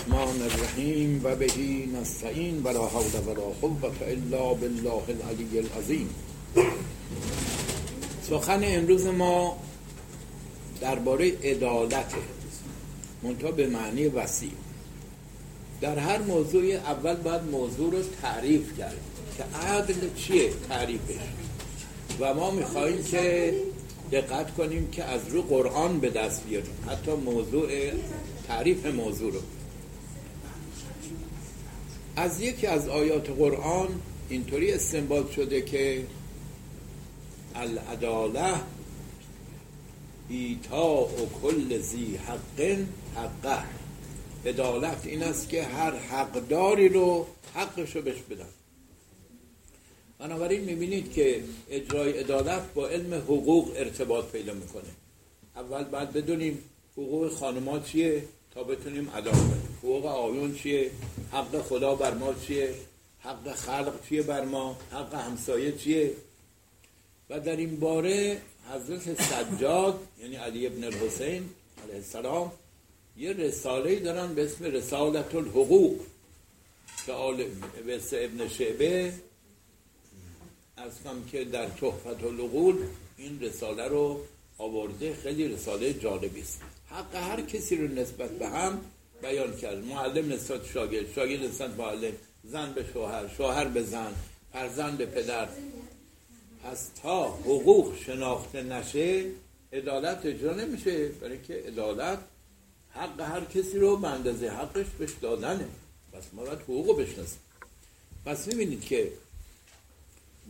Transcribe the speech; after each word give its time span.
الرحمن 0.00 0.42
الرحیم 0.42 1.20
و 1.24 1.36
بهی 1.36 1.86
نستعین 1.86 2.62
ولا 2.62 2.86
حول 2.86 3.20
ولا 3.26 3.42
قوة 3.60 3.92
الا 4.06 4.54
بالله 4.54 5.02
العلی 5.08 5.58
العظیم. 5.58 6.08
سخن 8.30 8.60
امروز 8.64 9.06
ما 9.06 9.56
درباره 10.80 11.32
عدالت 11.42 12.12
منتها 13.22 13.50
به 13.50 13.66
معنی 13.66 14.06
وسیع. 14.06 14.50
در 15.80 15.98
هر 15.98 16.18
موضوع 16.18 16.64
اول 16.64 17.14
باید 17.14 17.42
موضوع 17.42 17.92
رو 17.92 17.98
تعریف 18.22 18.78
کرد 18.78 19.00
که 19.36 19.44
عدل 19.58 20.08
چیه؟ 20.16 20.50
تعریفش 20.68 21.14
و 22.20 22.34
ما 22.34 22.50
میخواییم 22.50 23.02
که 23.02 23.54
دقت 24.12 24.54
کنیم 24.54 24.90
که 24.90 25.04
از 25.04 25.28
رو 25.28 25.42
قرآن 25.42 26.00
به 26.00 26.10
دست 26.10 26.44
بیاریم. 26.44 26.74
حتی 26.88 27.10
موضوع 27.10 27.68
تعریف 28.48 28.86
موضوع 28.86 29.32
رو. 29.32 29.40
از 32.20 32.40
یکی 32.40 32.66
از 32.66 32.88
آیات 32.88 33.30
قرآن 33.30 34.02
اینطوری 34.28 34.72
استنباط 34.72 35.30
شده 35.30 35.62
که 35.62 36.06
العداله 37.54 38.54
ایتا 40.28 41.04
و 41.04 41.30
کل 41.42 41.78
زی 41.78 42.16
حق 42.16 42.78
حقه. 43.16 43.62
عدالت 44.46 45.06
این 45.06 45.22
است 45.22 45.48
که 45.48 45.62
هر 45.62 45.96
حقداری 45.96 46.88
رو 46.88 47.26
حقش 47.54 47.96
رو 47.96 48.02
بهش 48.02 48.18
بدن. 48.30 48.48
بنابراین 50.18 50.60
می‌بینید 50.60 51.12
که 51.12 51.42
اجرای 51.70 52.18
عدالت 52.18 52.74
با 52.74 52.88
علم 52.88 53.14
حقوق 53.14 53.72
ارتباط 53.76 54.24
پیدا 54.24 54.54
می‌کنه. 54.54 54.90
اول 55.56 55.84
باید 55.84 56.12
بدونیم 56.12 56.58
حقوق 56.92 57.32
خانمات 57.32 57.86
چیه؟ 57.86 58.24
بتونیم 58.64 59.10
ادا 59.14 59.30
کنیم. 59.30 59.78
حقوق 59.78 60.06
آیون 60.06 60.54
چیه؟ 60.54 60.90
حق 61.32 61.62
خدا 61.62 61.94
بر 61.94 62.14
ما 62.14 62.34
چیه؟ 62.34 62.74
حق 63.20 63.54
خلق 63.54 64.08
چیه 64.08 64.22
بر 64.22 64.44
ما؟ 64.44 64.76
حق 64.92 65.14
همسایه 65.14 65.72
چیه؟ 65.72 66.12
و 67.30 67.40
در 67.40 67.56
این 67.56 67.80
باره 67.80 68.40
حضرت 68.70 69.22
سجاد 69.22 70.00
یعنی 70.22 70.36
علی 70.36 70.66
ابن 70.66 70.84
الحسین 70.84 71.50
علیه 71.84 71.94
السلام 71.94 72.52
یه 73.16 73.32
رساله 73.32 73.96
دارن 73.96 74.34
به 74.34 74.44
اسم 74.44 74.64
رسالت 74.64 75.34
الحقوق 75.34 76.00
که 77.06 77.12
آل 77.12 77.44
ابن 78.12 78.48
شعبه 78.48 79.12
از 80.76 80.92
که 81.32 81.44
در 81.44 81.66
تحفت 81.66 82.24
العقول 82.24 82.76
این 83.16 83.40
رساله 83.40 83.88
رو 83.88 84.20
آورده 84.60 85.14
خیلی 85.22 85.48
رساله 85.48 85.92
جالبی 85.94 86.40
است. 86.40 86.60
حق 86.90 87.14
هر 87.14 87.40
کسی 87.40 87.76
رو 87.76 87.88
نسبت 87.88 88.30
به 88.30 88.48
هم 88.48 88.80
بیان 89.22 89.56
کرد. 89.56 89.84
معلم 89.84 90.32
نسبت 90.32 90.66
شاگرد. 90.66 91.12
شاگرد 91.14 91.44
نسبت 91.44 91.70
معلم. 91.70 92.12
زن 92.44 92.72
به 92.72 92.84
شوهر. 92.92 93.28
شوهر 93.36 93.64
به 93.64 93.82
زن. 93.82 94.14
فرزند 94.52 94.98
به 94.98 95.06
پدر. 95.06 95.48
پس 96.64 96.88
تا 97.02 97.28
حقوق 97.28 97.96
شناخته 98.06 98.62
نشه 98.62 99.24
عدالت 99.72 100.26
اجرا 100.26 100.54
نمیشه. 100.54 101.08
برای 101.08 101.38
که 101.42 101.54
عدالت 101.54 102.18
حق 102.90 103.20
هر 103.20 103.44
کسی 103.44 103.78
رو 103.78 103.96
به 103.96 104.08
اندازه 104.08 104.48
حقش 104.48 104.86
بهش 104.98 105.10
دادنه. 105.20 105.66
پس 106.12 106.22
ما 106.32 106.44
باید 106.44 106.58
حقوق 106.58 106.86
رو 106.86 106.94
بشناسیم. 106.94 107.40
پس 108.26 108.46
می‌بینید 108.46 108.84
که 108.84 109.12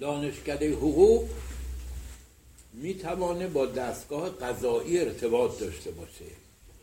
دانشکده 0.00 0.72
حقوق 0.72 1.28
می‌توانه 2.72 3.46
با 3.46 3.66
دستگاه 3.66 4.30
قضایی 4.30 4.98
ارتباط 4.98 5.58
داشته 5.58 5.90
باشه. 5.90 6.24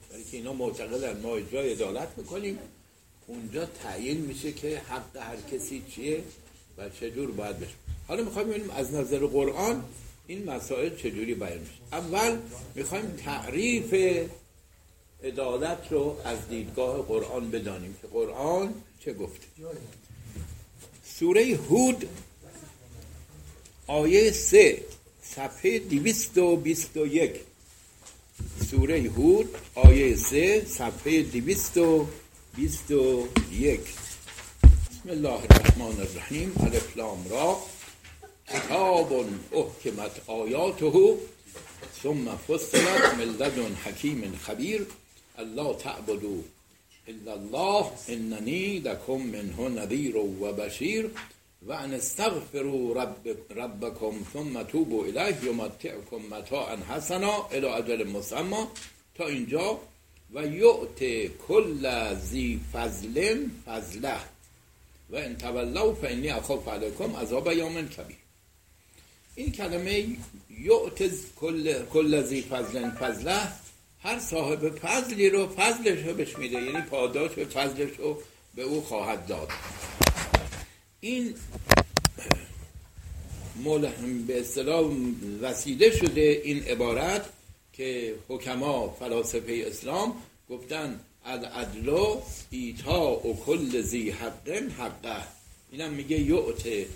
برای 0.10 0.24
که 0.24 0.38
اینا 0.38 0.54
معتقدن 0.54 1.22
ما 1.22 1.36
اجرای 1.36 1.72
عدالت 1.72 2.08
می‌کنیم. 2.18 2.60
اونجا 3.28 3.66
تعیین 3.66 4.18
میشه 4.18 4.52
که 4.52 4.80
حق 4.80 5.18
هر 5.18 5.38
کسی 5.52 5.84
چیه 5.92 6.24
و 6.78 6.90
چجور 6.90 7.32
باید 7.32 7.60
بشه. 7.60 7.74
حالا 8.08 8.24
می‌خوایم 8.24 8.48
ببینیم 8.48 8.70
از 8.70 8.94
نظر 8.94 9.26
قرآن 9.26 9.84
این 10.28 10.50
مسائل 10.50 10.96
چجوری 10.96 11.34
بیان 11.34 11.58
میشه. 11.60 11.72
اول 11.92 12.38
می‌خوایم 12.76 13.06
تعریف 13.26 13.94
عدالت 15.24 15.88
رو 15.90 16.18
از 16.26 16.38
دیدگاه 16.50 17.02
قرآن 17.02 17.52
بدانیم 17.52 17.96
که 18.02 18.08
قرآن 18.08 18.74
چه 19.00 19.14
گفته. 19.14 19.46
سوره 21.06 21.60
هود 21.70 22.10
آیه 23.88 24.32
سه 24.32 24.82
صفحه 25.36 25.80
دیویست 25.80 26.38
و 26.38 26.56
بیست 26.56 26.98
و 26.98 27.08
یک. 27.08 27.34
سوره 28.72 29.02
هود 29.02 29.56
آیه 29.76 30.16
سه 30.16 30.66
صفحه 30.66 31.22
دیویست 31.22 31.78
و 31.78 32.08
بیست 32.56 32.92
و 32.92 33.28
یک. 33.52 33.82
بسم 33.82 35.10
الله 35.10 35.40
الرحمن 35.50 36.00
الرحیم. 36.00 36.52
الف 36.60 36.98
لام 36.98 37.26
را. 37.30 37.58
کتاب 38.48 39.26
احکمت 39.52 40.30
آیاته 40.30 41.18
ثم 42.04 42.36
فصلت 42.48 43.58
من 43.58 43.76
حکیم 43.86 44.40
خبیر. 44.46 44.86
الله 45.38 45.78
تعبدو 45.78 46.44
الا 47.08 47.34
الله 47.34 47.86
اننی 48.08 48.80
لکم 48.80 49.18
منه 49.18 49.70
نذیر 49.70 50.18
و 50.18 50.54
بشیر. 50.54 51.10
و 51.68 51.72
ان 51.72 51.94
استغفروا 51.94 53.04
رب 53.04 53.28
ربکم 53.56 54.14
ثم 54.34 54.64
توبوا 54.64 55.06
الیه 55.06 55.46
یمتعکم 55.46 56.18
متاعا 56.32 56.78
حسنا 56.90 57.48
الى 57.52 57.66
اجل 57.66 58.08
مسمى. 58.08 58.68
تا 59.16 59.28
اینجا. 59.28 59.80
و 60.34 60.46
یعت 60.46 61.32
کل 61.48 62.14
ذی 62.14 62.60
فضل 62.74 63.46
فضله. 63.66 64.20
و 65.10 65.16
ان 65.16 65.38
تولوا 65.38 65.94
فانی 65.94 66.30
اخاف 66.30 66.68
علیکم 66.68 67.16
عذاب 67.16 67.52
یوم 67.52 67.88
کبیر. 67.90 68.18
این 69.36 69.52
کلمه 69.52 70.06
یعت 70.60 71.12
کل 71.40 71.86
کل 71.94 72.22
ذی 72.22 72.42
فضل 72.42 72.90
فضله 72.90 73.42
هر 74.04 74.20
صاحب 74.20 74.70
فضلی 74.70 75.30
رو 75.30 75.48
فضلش 75.48 76.06
رو 76.06 76.14
بهش 76.14 76.38
میده. 76.38 76.62
یعنی 76.62 76.82
پاداش 76.82 77.32
فضلش 77.32 77.98
رو 77.98 78.22
به 78.56 78.64
او 78.64 78.82
خواهد 78.82 79.28
داد. 79.28 79.50
این 81.02 81.34
ملهم 83.64 84.26
به 84.26 84.40
اصطلاح 84.40 84.92
وسیله 85.42 85.92
شده 85.92 86.42
این 86.44 86.64
عبارت 86.64 87.30
که 87.74 88.16
حکما 88.28 88.90
فلاسفه 89.00 89.64
اسلام 89.68 90.16
گفتن 90.50 91.00
العدل 91.26 92.16
ایتا 92.50 93.28
و 93.28 93.40
کل 93.46 93.82
زی 93.82 94.10
حق 94.10 94.50
حقه. 94.50 95.24
اینم 95.72 95.94
میگه 95.94 96.20
یعت 96.20 96.88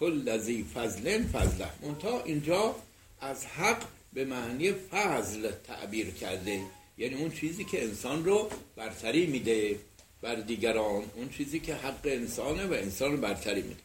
کل 0.00 0.38
زی 0.38 0.64
فضل 0.74 1.22
فضله. 1.22 1.68
منتها 1.82 2.22
اینجا 2.22 2.74
از 3.20 3.46
حق 3.46 3.82
به 4.12 4.24
معنی 4.24 4.72
فضل 4.72 5.50
تعبیر 5.66 6.10
کرده. 6.10 6.60
یعنی 6.98 7.14
اون 7.14 7.30
چیزی 7.30 7.64
که 7.64 7.84
انسان 7.84 8.24
رو 8.24 8.50
برتری 8.76 9.26
میده. 9.26 9.76
بر 10.22 10.34
دیگران 10.34 11.04
اون 11.14 11.28
چیزی 11.28 11.60
که 11.60 11.74
حق 11.74 12.00
انسانه 12.04 12.66
و 12.66 12.72
انسان 12.72 13.20
برتری 13.20 13.62
میده. 13.62 13.80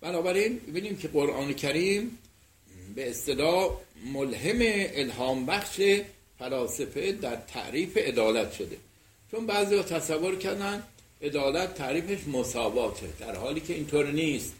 بنابراین 0.00 0.58
ببینیم 0.58 0.96
که 0.96 1.08
قرآن 1.08 1.54
کریم 1.54 2.18
به 2.94 3.10
اصطلاح 3.10 3.70
ملهم 4.12 4.58
الهام 4.94 5.46
بخش 5.46 5.80
فلاسفه 6.38 7.12
در 7.12 7.36
تعریف 7.36 7.96
عدالت 7.96 8.52
شده. 8.52 8.76
چون 9.30 9.46
بعضی 9.46 9.82
تصور 9.82 10.36
کردن 10.36 10.82
عدالت 11.22 11.74
تعریفش 11.74 12.28
مساواته 12.28 13.06
در 13.20 13.36
حالی 13.36 13.60
که 13.60 13.74
اینطور 13.74 14.12
نیست. 14.12 14.54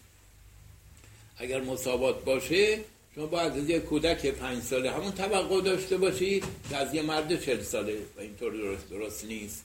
اگر 1.37 1.61
مساوات 1.61 2.25
باشه 2.25 2.81
شما 3.15 3.27
باید 3.27 3.53
از 3.53 3.71
یه 3.71 3.81
کودک 3.81 4.27
پنج 4.27 4.63
ساله 4.63 4.91
همون 4.91 5.13
توقع 5.13 5.61
داشته 5.61 5.97
باشی 5.97 6.43
که 6.71 6.77
از 6.77 6.95
یه 6.95 7.03
مرد 7.03 7.45
چل 7.45 7.63
ساله 7.63 7.97
و 8.17 8.21
اینطور 8.21 8.53
درست, 8.53 8.91
درست 8.91 9.25
نیست. 9.25 9.65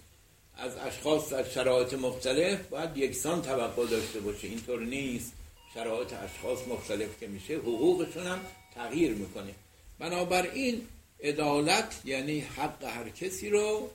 از 0.58 0.78
اشخاص 0.78 1.30
در 1.30 1.50
شرایط 1.50 1.94
مختلف 1.94 2.68
باید 2.68 2.98
یکسان 2.98 3.42
توقع 3.42 3.86
داشته 3.86 4.20
باشه. 4.20 4.48
اینطور 4.48 4.82
نیست. 4.82 5.32
شرایط 5.74 6.14
اشخاص 6.14 6.68
مختلف 6.68 7.20
که 7.20 7.28
میشه 7.28 7.56
حقوقشون 7.56 8.28
هم 8.28 8.40
تغییر 8.76 9.12
می‌کنه. 9.12 9.54
بنابراین 10.00 10.88
عدالت 11.24 12.02
یعنی 12.06 12.40
حق 12.40 12.84
هر 12.84 13.10
کسی 13.10 13.50
رو 13.50 13.90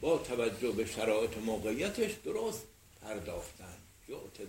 با 0.00 0.18
توجه 0.18 0.70
به 0.70 0.86
شرایط 0.86 1.36
موقعیتش 1.36 2.10
درست 2.24 2.62
پرداختن. 3.02 3.74
یعت 4.08 4.48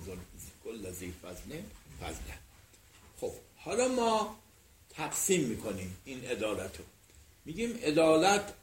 کل 0.63 0.92
زی 0.92 1.13
فضله 1.24 1.63
فضله. 2.01 2.34
خب 3.22 3.31
حالا 3.57 3.88
ما 3.88 4.39
تقسیم 4.89 5.44
می‌کنیم 5.44 5.98
این 6.06 6.25
عدالت 6.25 6.78
رو. 6.78 6.84
میگیم 7.45 7.80
عدالت 7.84 8.54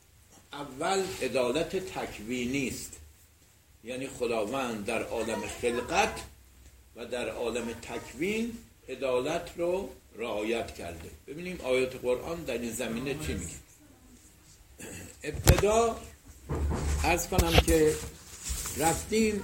اول 0.56 1.04
عدالت 1.22 1.76
تکوینی 1.76 2.68
است. 2.68 2.92
یعنی 3.84 4.06
خداوند 4.06 4.84
در 4.84 5.02
عالم 5.02 5.42
خلقت 5.62 6.20
و 6.96 7.06
در 7.06 7.28
عالم 7.28 7.72
تکوین 7.72 8.58
عدالت 8.88 9.50
رو 9.56 9.90
رعایت 10.18 10.74
کرده. 10.74 11.10
ببینیم 11.26 11.60
آیات 11.64 11.96
قرآن 11.96 12.44
در 12.44 12.58
این 12.58 12.72
زمینه 12.72 13.16
چی 13.26 13.34
میگه. 13.34 13.52
ابتدا 15.22 16.00
ارز 17.04 17.28
کنم 17.28 17.52
که 17.66 17.94
رفتیم 18.78 19.42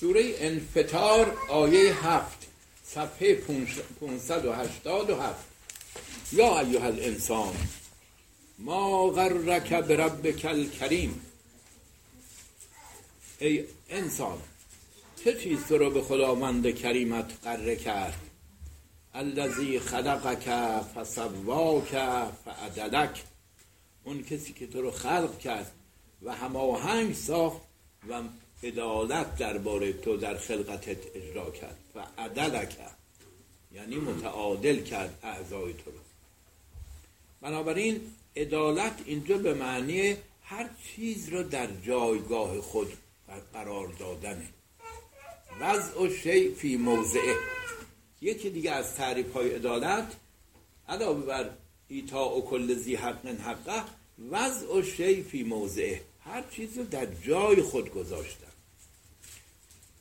سوره 0.00 0.34
انفطار 0.38 1.36
آیه 1.50 2.06
هفت 2.06 2.46
صفحه 2.84 3.34
587 3.34 5.44
یا 6.32 6.60
ایها 6.60 6.86
الانسان 6.86 7.54
ما 8.58 9.06
غرک 9.06 9.72
بربک 9.72 10.44
الکریم. 10.44 11.20
ای 13.38 13.64
انسان 13.88 14.38
چه 15.24 15.34
چیز 15.40 15.64
تو 15.64 15.78
رو 15.78 15.90
به 15.90 16.02
خداوند 16.02 16.74
کریمت 16.74 17.32
قره 17.44 17.76
کرد؟ 17.76 18.20
الذی 19.14 19.78
خلقک 19.78 20.48
فسواک 20.94 21.88
فعدلک. 22.44 23.22
اون 24.04 24.22
کسی 24.22 24.52
که 24.52 24.66
تو 24.66 24.82
رو 24.82 24.90
خلق 24.90 25.38
کرد 25.38 25.72
و 26.22 26.34
هماهنگ 26.34 27.14
ساخت 27.14 27.60
و 28.08 28.22
عدالت 28.62 29.36
درباره 29.36 29.92
تو 29.92 30.16
در 30.16 30.36
خلقتت 30.36 30.98
اجرا 31.14 31.50
کرد. 31.50 31.76
و 31.94 32.02
عدلک 32.18 32.76
یعنی 33.72 33.96
متعادل 33.96 34.82
کرد 34.82 35.18
اعضای 35.22 35.72
تو 35.72 35.90
رو. 35.90 35.98
بنابراین 37.40 38.00
عدالت 38.36 39.02
اینجا 39.06 39.38
به 39.38 39.54
معنی 39.54 40.16
هر 40.42 40.68
چیز 40.84 41.28
رو 41.28 41.42
در 41.42 41.68
جایگاه 41.86 42.60
خود 42.60 42.92
قرار 43.52 43.88
دادنه. 43.88 44.48
وضع 45.60 46.02
و 46.02 46.10
شیء 46.10 46.54
فی 46.54 46.76
موضعه. 46.76 47.36
یکی 48.20 48.50
دیگه 48.50 48.70
از 48.70 48.94
تعریف 48.94 49.32
های 49.32 49.54
عدالت 49.54 50.16
علاوه 50.88 51.26
بر 51.26 51.50
ایتا 51.88 52.36
و 52.36 52.44
کل 52.44 52.74
زی 52.74 52.94
حق 52.94 53.26
حقه 53.26 53.82
وضع 54.30 54.78
و 54.78 54.82
شیء 54.82 55.22
فی 55.22 55.42
موضعه. 55.42 56.00
هر 56.24 56.44
چیز 56.50 56.78
رو 56.78 56.84
در 56.84 57.06
جای 57.06 57.62
خود 57.62 57.90
گذاشتن. 57.94 58.46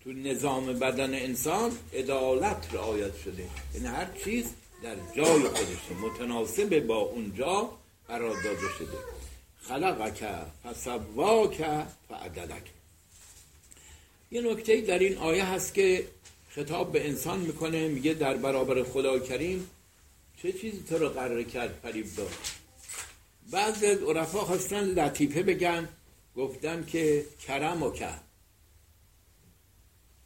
تو 0.03 0.11
نظام 0.11 0.65
بدن 0.65 1.13
انسان 1.13 1.71
عدالت 1.93 2.73
رعایت 2.73 3.17
شده. 3.17 3.49
یعنی 3.73 3.87
هر 3.87 4.07
چیز 4.23 4.45
در 4.83 4.95
جای 5.15 5.41
خودشه. 5.41 5.93
متناسب 6.01 6.79
با 6.79 6.97
اونجا 6.97 7.71
قرار 8.07 8.44
داده 8.44 8.69
شده. 8.78 8.98
خلقک 9.62 10.24
فسواک 10.63 11.57
فعدلک. 12.10 12.63
یه 14.31 14.42
نکته 14.42 14.81
در 14.81 15.00
این 15.00 15.18
آیه 15.18 15.46
هست 15.46 15.74
که 15.74 16.07
خطاب 16.50 16.92
به 16.92 17.07
انسان 17.07 17.40
می‌کنه 17.40 17.88
میگه 17.88 18.13
در 18.13 18.38
برابر 18.38 18.84
خدا 18.84 19.19
کریم 19.19 19.69
چه 20.42 20.52
چیزی 20.54 20.84
تو 20.90 20.98
رو 20.98 21.10
قرار 21.10 21.44
کرد 21.44 21.80
فریب 21.84 22.16
داد 22.16 22.34
بعض 23.52 23.84
از 23.84 24.04
عرفا 24.04 24.40
خواستن 24.40 24.84
لطیفه 24.84 25.44
بگن 25.44 25.90
گفتن 26.36 26.86
که 26.86 27.25
کرم 27.48 27.84
و 27.84 27.92
کرد 27.92 28.24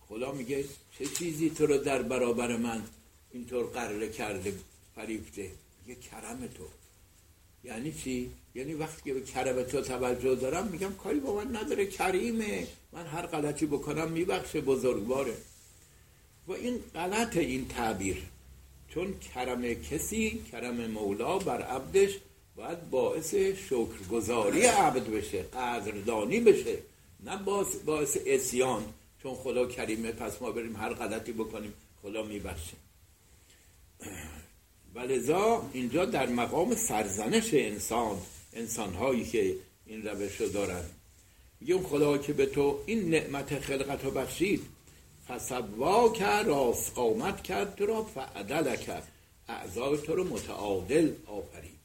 خدا 0.09 0.31
میگه 0.31 0.65
چه 0.99 1.05
چیزی 1.05 1.49
تو 1.49 1.65
رو 1.65 1.77
در 1.77 2.01
برابر 2.01 2.57
من 2.57 2.81
اینطور 3.31 3.65
قراره 3.65 4.09
کرده 4.09 4.53
فریفته 4.95 5.51
یه 5.87 5.95
کرم 5.95 6.47
تو. 6.47 6.78
یعنی 7.63 7.91
چی؟ 7.91 8.31
یعنی 8.55 8.73
وقتی 8.73 9.01
که 9.03 9.13
به 9.13 9.21
کرم 9.21 9.63
تو 9.63 9.81
توجه 9.81 10.35
دارم 10.35 10.67
میگم 10.67 10.93
کاری 10.93 11.19
با 11.19 11.35
من 11.35 11.55
نداره 11.55 11.85
کریمه. 11.85 12.67
من 12.91 13.05
هر 13.05 13.25
غلطی 13.25 13.65
بکنم 13.65 14.11
میبخشه 14.11 14.61
بزرگواره. 14.61 15.33
و 16.47 16.51
این 16.51 16.79
غلط 16.95 17.37
این 17.37 17.67
تعبیر. 17.67 18.17
چون 18.89 19.19
کرم 19.19 19.73
کسی 19.73 20.43
کرم 20.51 20.87
مولا 20.87 21.39
بر 21.39 21.61
عبدش 21.61 22.17
باید 22.55 22.89
باعث 22.89 23.35
شکرگزاری 23.35 24.61
عبد 24.61 25.07
بشه 25.09 25.41
قدردانی 25.41 26.39
بشه 26.39 26.77
نه 27.23 27.37
باعث 27.85 28.17
اسیان. 28.25 28.83
چون 29.23 29.35
خدا 29.35 29.65
کریمه 29.65 30.11
پس 30.11 30.41
ما 30.41 30.51
بریم 30.51 30.75
هر 30.75 30.93
غلطی 30.93 31.31
بکنیم 31.31 31.73
خدا 32.01 32.23
میبخشه. 32.23 32.77
ولذا 34.95 35.69
اینجا 35.73 36.05
در 36.05 36.29
مقام 36.29 36.75
سرزنش 36.75 37.53
انسان 37.53 38.17
انسان 38.53 38.93
هایی 38.93 39.25
که 39.25 39.55
این 39.85 40.07
روش 40.07 40.41
رو 40.41 40.47
دارن. 40.47 40.83
میگه 41.61 41.73
اون 41.73 41.83
خدا 41.83 42.17
که 42.17 42.33
به 42.33 42.45
تو 42.45 42.79
این 42.85 43.09
نعمت 43.09 43.59
خلقت 43.59 44.05
رو 44.05 44.11
بخشید 44.11 44.61
فسوا 45.27 46.09
کرد 46.09 46.47
راست 46.47 46.93
قامت 46.95 47.43
کرد 47.43 47.75
تو 47.75 47.85
را 47.85 48.03
فعدل 48.03 48.75
کرد 48.75 49.07
اعضای 49.47 49.97
تو 49.97 50.15
رو 50.15 50.23
متعادل 50.23 51.13
آفرید. 51.27 51.79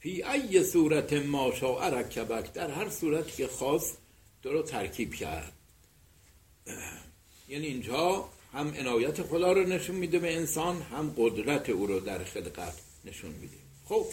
فی 0.00 0.22
ای 0.22 0.64
صورت 0.64 1.12
ما 1.12 1.54
شاء 1.54 1.88
رکبک 1.88 2.52
در 2.52 2.70
هر 2.70 2.88
صورتی 2.88 3.36
که 3.36 3.46
خواست 3.46 3.98
تو 4.42 4.52
رو 4.52 4.62
ترکیب 4.62 5.14
کرد. 5.14 5.52
یعنی 7.48 7.66
اینجا 7.66 8.28
هم 8.52 8.74
عنایت 8.78 9.22
خدا 9.22 9.52
رو 9.52 9.62
نشون 9.66 9.96
میده 9.96 10.18
به 10.18 10.36
انسان 10.36 10.82
هم 10.82 11.14
قدرت 11.16 11.70
او 11.70 11.86
رو 11.86 12.00
در 12.00 12.24
خلقت 12.24 12.74
نشون 13.04 13.30
میده. 13.30 13.56
خب 13.88 14.06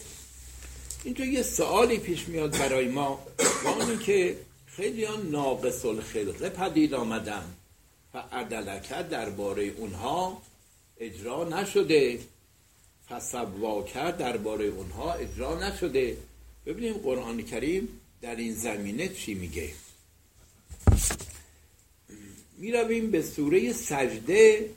اینجا 1.03 1.25
یه 1.25 1.43
سوالی 1.43 1.97
پیش 1.97 2.27
میاد 2.27 2.57
برای 2.57 2.87
ما. 2.87 3.19
با 3.63 3.95
که 3.95 4.37
خیلی 4.65 5.03
ها 5.03 5.15
ناقص 5.15 5.85
الخلقه 5.85 6.49
پدید 6.49 6.93
آمدن 6.93 7.43
و 8.13 8.23
عدلکه 8.31 9.03
درباره 9.03 9.63
اونها 9.63 10.41
اجرا 10.99 11.43
نشده. 11.43 12.19
فسواکه 13.09 14.11
درباره 14.11 14.65
اونها 14.65 15.13
اجرا 15.13 15.69
نشده. 15.69 16.17
ببینیم 16.65 16.93
قرآن 16.93 17.41
کریم 17.41 18.01
در 18.21 18.35
این 18.35 18.53
زمینه 18.53 19.07
چی 19.07 19.33
میگه. 19.33 19.69
می 22.57 22.71
رویم 22.71 23.11
به 23.11 23.21
سوره 23.21 23.73
سجده 23.73 24.69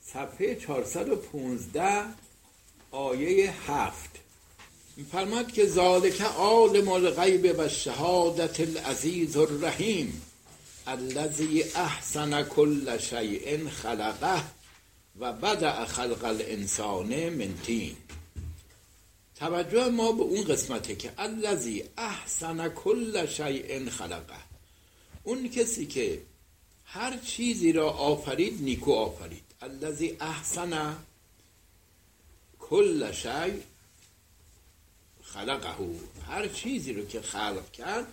صفحه 0.00 0.54
415 0.54 2.04
آیه 2.90 3.70
هفت. 3.70 4.10
فرماد 5.12 5.52
که 5.52 5.66
ذالک 5.66 6.20
عالم 6.20 6.88
الغیب 6.88 7.54
و 7.58 7.68
شهادت 7.68 8.60
العزیز 8.60 9.36
الرحیم 9.36 10.22
الذي 10.86 11.64
احسن 11.74 12.42
كل 12.42 12.98
شیء 12.98 13.68
خلقه 13.68 14.42
و 15.20 15.32
بدع 15.32 15.84
خلق 15.84 16.24
الانسان 16.24 17.28
من 17.28 17.54
تین. 17.66 17.96
توجه 19.34 19.88
ما 19.88 20.12
به 20.12 20.22
اون 20.22 20.44
قسمته 20.44 20.94
که 20.94 21.12
الذي 21.18 21.84
احسن 21.98 22.68
كل 22.68 23.26
شیء 23.26 23.90
خلقه. 23.90 24.38
اون 25.24 25.48
کسی 25.48 25.86
که 25.86 26.20
هر 26.90 27.16
چیزی 27.16 27.72
را 27.72 27.90
آفرید 27.90 28.62
نیکو 28.62 28.92
آفرید. 28.92 29.44
الذی 29.60 30.16
احسن 30.20 30.96
کل 32.58 33.12
شی 33.12 33.62
خلقه. 35.22 35.76
هر 36.26 36.48
چیزی 36.48 36.92
رو 36.92 37.06
که 37.06 37.20
خلق 37.20 37.70
کرد 37.72 38.06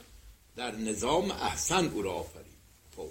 در 0.55 0.75
نظام 0.75 1.31
احسن 1.31 1.87
او 1.87 2.01
را 2.01 2.13
آفرید. 2.13 2.45
خب 2.95 3.09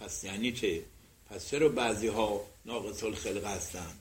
پس 0.00 0.24
یعنی 0.24 0.52
چه؟ 0.52 0.82
پس 1.30 1.50
چرا 1.50 1.68
بعضی 1.68 2.06
ها 2.06 2.40
ناقص 2.64 3.04
الخلق 3.04 3.44
هستن؟ 3.44 3.94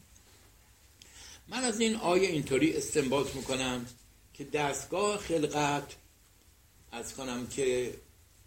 من 1.48 1.63
از 1.63 1.80
این 1.80 1.96
آیه 1.96 2.27
اینطوری 2.27 2.77
استنباط 2.77 3.36
می‌کنم 3.36 3.86
که 4.34 4.44
دستگاه 4.44 5.18
خلقت 5.18 5.96
از 6.92 7.13
کنم 7.13 7.48
که 7.48 7.94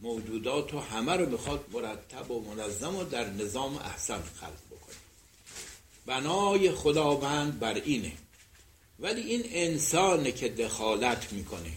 موجودات 0.03 0.75
و 0.75 0.79
همه 0.81 1.13
رو 1.13 1.31
می‌خواد 1.31 1.65
مرتب 1.73 2.31
و 2.31 2.41
منظم 2.41 2.97
و 2.97 3.05
در 3.05 3.31
نظام 3.31 3.77
احسن 3.77 4.23
خلق 4.41 4.61
بکنه. 4.71 4.97
بنای 6.07 6.71
خداوند 6.71 7.59
بر 7.59 7.75
اینه. 7.75 8.13
ولی 8.99 9.21
این 9.21 9.43
انسانه 9.47 10.33
که 10.33 10.49
دخالت 10.49 11.33
می‌کنه. 11.33 11.73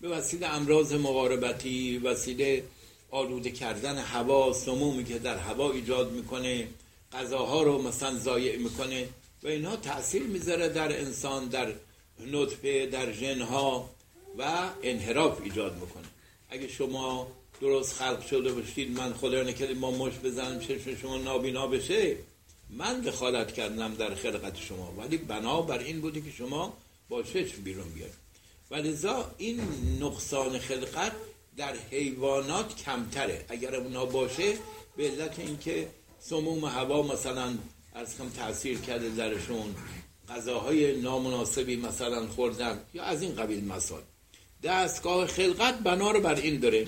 به 0.00 0.08
وسیله 0.08 0.46
امراض 0.46 0.92
مقاربتی 0.92 1.98
وسیله 1.98 2.64
آلوده 3.10 3.50
کردن 3.50 3.98
هوا 3.98 4.52
سمومی 4.52 5.04
که 5.04 5.18
در 5.18 5.38
هوا 5.38 5.72
ایجاد 5.72 6.12
می‌کنه 6.12 6.68
غذاها 7.12 7.62
رو 7.62 7.82
مثلا 7.82 8.18
ضایع 8.18 8.56
می‌کنه 8.56 9.08
و 9.42 9.48
اینها 9.48 9.76
تاثیر 9.76 10.22
می‌ذاره 10.22 10.68
در 10.68 11.00
انسان 11.00 11.48
در 11.48 11.72
نطفه 12.26 12.86
در 12.86 13.12
ژنها 13.12 13.90
و 14.38 14.70
انحراف 14.82 15.40
ایجاد 15.42 15.74
می‌کنه. 15.74 16.06
اگه 16.50 16.68
شما 16.68 17.30
درست 17.62 17.94
خلق 17.94 18.26
شده 18.26 18.52
باشید 18.52 18.98
من 18.98 19.12
خدا 19.12 19.42
نکرده 19.42 19.74
ما 19.74 19.90
مش 19.90 20.12
بزنم 20.24 20.60
چشم 20.60 20.96
شما 20.96 21.18
نابینا 21.18 21.66
بشه. 21.66 22.16
من 22.70 23.00
دخالت 23.00 23.52
کردم 23.52 23.94
در 23.94 24.14
خلقت 24.14 24.56
شما 24.56 24.92
ولی 24.98 25.16
بنا 25.16 25.62
بر 25.62 25.78
این 25.78 26.00
بوده 26.00 26.20
که 26.20 26.30
شما 26.30 26.76
با 27.08 27.22
چشم 27.22 27.62
بیرون 27.64 27.88
بیاید. 27.88 28.12
ولذا 28.70 29.30
این 29.38 29.60
نقصان 30.00 30.58
خلقت 30.58 31.12
در 31.56 31.74
حیوانات 31.90 32.76
کمتره. 32.76 33.44
اگر 33.48 33.74
اونا 33.74 34.04
باشه 34.06 34.52
به 34.96 35.10
علت 35.10 35.38
اینکه 35.38 35.88
سموم 36.20 36.64
هوا 36.64 37.02
مثلا 37.02 37.54
از 37.94 38.18
کم 38.18 38.28
تاثیر 38.28 38.78
کرده 38.78 39.08
درشون 39.08 39.74
غذاهای 40.28 41.00
نامناسبی 41.00 41.76
مثلا 41.76 42.26
خوردن 42.26 42.80
یا 42.94 43.02
از 43.02 43.22
این 43.22 43.34
قبیل 43.34 43.64
مسائل. 43.64 44.02
دستگاه 44.62 45.26
خلقت 45.26 45.78
بنا 45.78 46.10
رو 46.10 46.20
بر 46.20 46.34
این 46.34 46.60
داره 46.60 46.86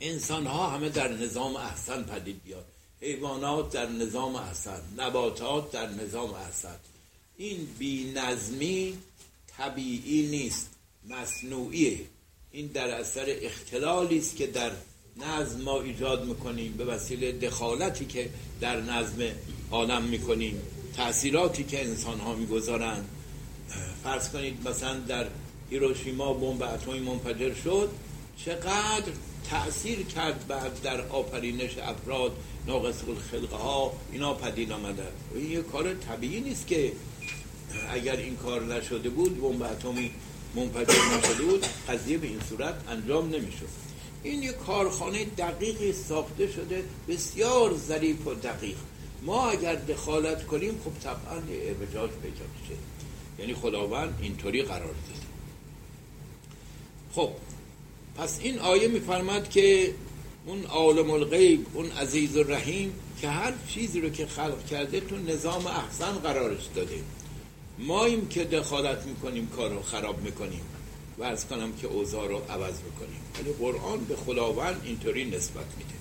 انسان 0.00 0.46
ها 0.46 0.70
همه 0.70 0.88
در 0.88 1.12
نظام 1.12 1.56
احسن 1.56 2.02
پدید 2.02 2.42
بیاد. 2.44 2.64
حیوانات 3.00 3.72
در 3.72 3.88
نظام 3.88 4.36
احسن 4.36 4.80
نباتات 4.98 5.70
در 5.70 5.88
نظام 5.88 6.34
احسن. 6.34 6.76
این 7.36 7.68
بی 7.78 8.12
نظمی 8.14 8.98
طبیعی 9.56 10.26
نیست 10.26 10.68
مصنوعیه. 11.08 12.00
این 12.52 12.66
در 12.66 12.88
اثر 13.00 13.24
اختلالی 13.28 14.18
است 14.18 14.36
که 14.36 14.46
در 14.46 14.72
نظم 15.16 15.60
ما 15.60 15.80
ایجاد 15.80 16.24
می‌کنیم 16.24 16.72
به 16.72 16.84
وسیله 16.84 17.32
دخالتی 17.32 18.06
که 18.06 18.30
در 18.60 18.80
نظم 18.80 19.18
عالم 19.70 20.02
می‌کنیم 20.02 20.62
تأثیراتی 20.96 21.64
که 21.64 21.84
انسان 21.84 22.20
ها 22.20 22.34
می‌گذارند. 22.34 23.08
فرض 24.04 24.28
کنید 24.28 24.68
مثلا 24.68 24.98
در 24.98 25.26
هیروشیما 25.70 26.32
بمب 26.32 26.62
اتمی 26.62 27.00
منفجر 27.00 27.54
شد 27.54 27.90
چقدر 28.44 29.12
تأثیر 29.50 30.02
کرد 30.02 30.46
بعد 30.48 30.82
در 30.82 31.00
آفرینش 31.08 31.78
افراد 31.78 32.32
ناقص 32.66 32.94
الخلقه 33.08 33.56
ها 33.56 33.92
اینا 34.12 34.34
پدید 34.34 34.72
آمده 34.72 35.02
این 35.34 35.50
یه 35.50 35.62
کار 35.62 35.94
طبیعی 35.94 36.40
نیست 36.40 36.66
که 36.66 36.92
اگر 37.90 38.16
این 38.16 38.36
کار 38.36 38.64
نشده 38.64 39.08
بود 39.08 39.40
بمب 39.40 39.62
اتمی 39.62 40.10
منفجر 40.54 41.18
نشده 41.18 41.42
بود 41.42 41.66
قضیه 41.88 42.18
به 42.18 42.26
این 42.26 42.40
صورت 42.48 42.74
انجام 42.88 43.28
نمی‌شد. 43.28 43.68
این 44.22 44.42
یه 44.42 44.52
کارخانه 44.52 45.24
دقیقی 45.24 45.92
ساخته 45.92 46.52
شده 46.52 46.84
بسیار 47.08 47.76
ظریف 47.76 48.26
و 48.26 48.34
دقیق. 48.34 48.76
ما 49.22 49.50
اگر 49.50 49.74
دخالت 49.74 50.46
کنیم 50.46 50.80
خب 50.84 51.00
طبعا 51.02 51.36
ارتجاج 51.50 52.10
پیدا 52.10 52.44
میشه. 52.60 52.74
یعنی 53.38 53.54
خداوند 53.54 54.18
اینطوری 54.22 54.62
قرار 54.62 54.80
داده. 54.80 55.24
خب 57.14 57.30
پس 58.16 58.38
این 58.42 58.58
آیه 58.58 58.88
میفرماد 58.88 59.50
که 59.50 59.94
اون 60.46 60.64
عالم 60.64 61.10
الغیب 61.10 61.66
اون 61.74 61.90
عزیز 61.90 62.36
و 62.36 62.44
که 63.20 63.28
هر 63.28 63.52
چیزی 63.68 64.00
رو 64.00 64.08
که 64.08 64.26
خلق 64.26 64.66
کرده 64.66 65.00
تو 65.00 65.16
نظام 65.16 65.66
احسن 65.66 66.12
قرارش 66.12 66.68
داده. 66.74 67.00
ماییم 67.78 68.28
که 68.28 68.44
دخالت 68.44 69.06
می‌کنیم 69.06 69.46
کار 69.46 69.70
رو 69.70 69.82
خراب 69.82 70.22
می‌کنیم 70.22 70.60
و 71.18 71.22
از 71.22 71.46
کنم 71.48 71.72
که 71.72 71.86
اوضاع 71.86 72.28
رو 72.28 72.36
عوض 72.36 72.74
می‌کنیم. 72.80 73.20
ولی 73.38 73.52
قرآن 73.52 74.04
به 74.04 74.16
خداوند 74.16 74.80
اینطوری 74.84 75.24
نسبت 75.24 75.66
میده. 75.78 75.94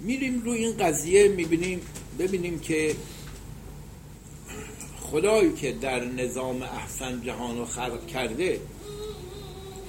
میریم 0.00 0.40
روی 0.40 0.64
این 0.64 0.76
قضیه 0.76 1.28
می‌بینیم 1.28 1.80
ببینیم 2.18 2.58
که 2.58 2.96
خدایی 5.10 5.52
که 5.52 5.72
در 5.72 6.04
نظام 6.04 6.62
احسن 6.62 7.22
جهان 7.22 7.58
رو 7.58 7.64
خلق 7.64 8.06
کرده 8.06 8.60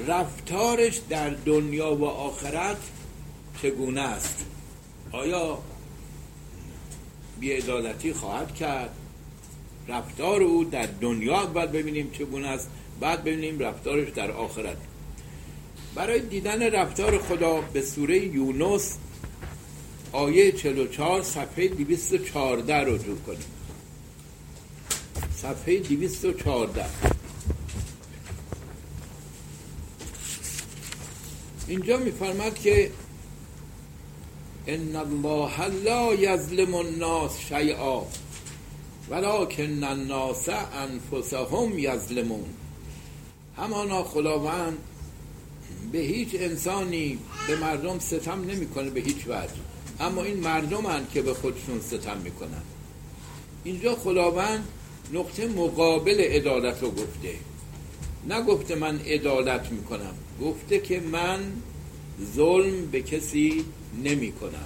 رفتارش 0.07 1.01
در 1.09 1.29
دنیا 1.29 1.95
و 1.95 2.05
آخرت 2.05 2.77
چگونه 3.61 4.01
است؟ 4.01 4.45
آیا 5.11 5.57
بیعدالتی 7.39 8.13
خواهد 8.13 8.55
کرد؟ 8.55 8.89
رفتار 9.87 10.43
او 10.43 10.63
در 10.63 10.87
دنیا 11.01 11.41
اول 11.41 11.65
ببینیم 11.65 12.11
چگونه 12.11 12.47
است 12.47 12.69
بعد 12.99 13.23
ببینیم 13.23 13.59
رفتارش 13.59 14.09
در 14.09 14.31
آخرت. 14.31 14.77
برای 15.95 16.19
دیدن 16.19 16.63
رفتار 16.63 17.17
خدا 17.17 17.61
به 17.61 17.81
سوره 17.81 18.19
یونس 18.19 18.97
آیه 20.11 20.51
44 20.51 21.23
صفحه 21.23 21.67
214 21.67 22.75
رجوع 22.75 23.17
کنیم. 23.25 23.58
صفحه 25.41 25.79
214 25.79 26.85
اینجا 31.67 31.97
میفرماد 31.97 32.59
که 32.59 32.91
ان 34.67 34.95
الله 34.95 35.65
لا 35.65 36.13
یظلم 36.13 36.75
الناس 36.75 37.39
شیئا 37.39 38.01
ولکن 39.09 39.83
الناس 39.83 40.49
انفسهم 40.49 41.79
یظلمون. 41.79 42.49
همانا 43.57 44.03
خداوند 44.03 44.77
به 45.91 45.97
هیچ 45.97 46.29
انسانی 46.33 47.17
به 47.47 47.55
مردم 47.55 47.99
ستم 47.99 48.41
نمی‌کنه 48.41 48.89
به 48.89 48.99
هیچ 48.99 49.27
وجه 49.27 49.53
اما 49.99 50.23
این 50.23 50.39
مردم 50.39 50.85
هن 50.85 51.07
که 51.13 51.21
به 51.21 51.33
خودشون 51.33 51.81
ستم 51.81 52.17
می‌کنن. 52.17 52.61
اینجا 53.63 53.95
خداوند 53.95 54.67
نقطه 55.13 55.47
مقابل 55.47 56.21
عدالت 56.21 56.81
رو 56.81 56.91
گفته. 56.91 57.33
نگفته 58.29 58.75
من 58.75 58.99
عدالت 58.99 59.71
می‌کنم. 59.71 60.13
گفته 60.41 60.79
که 60.79 60.99
من 60.99 61.39
ظلم 62.35 62.85
به 62.85 63.01
کسی 63.01 63.65
نمی 64.03 64.31
کنم 64.31 64.65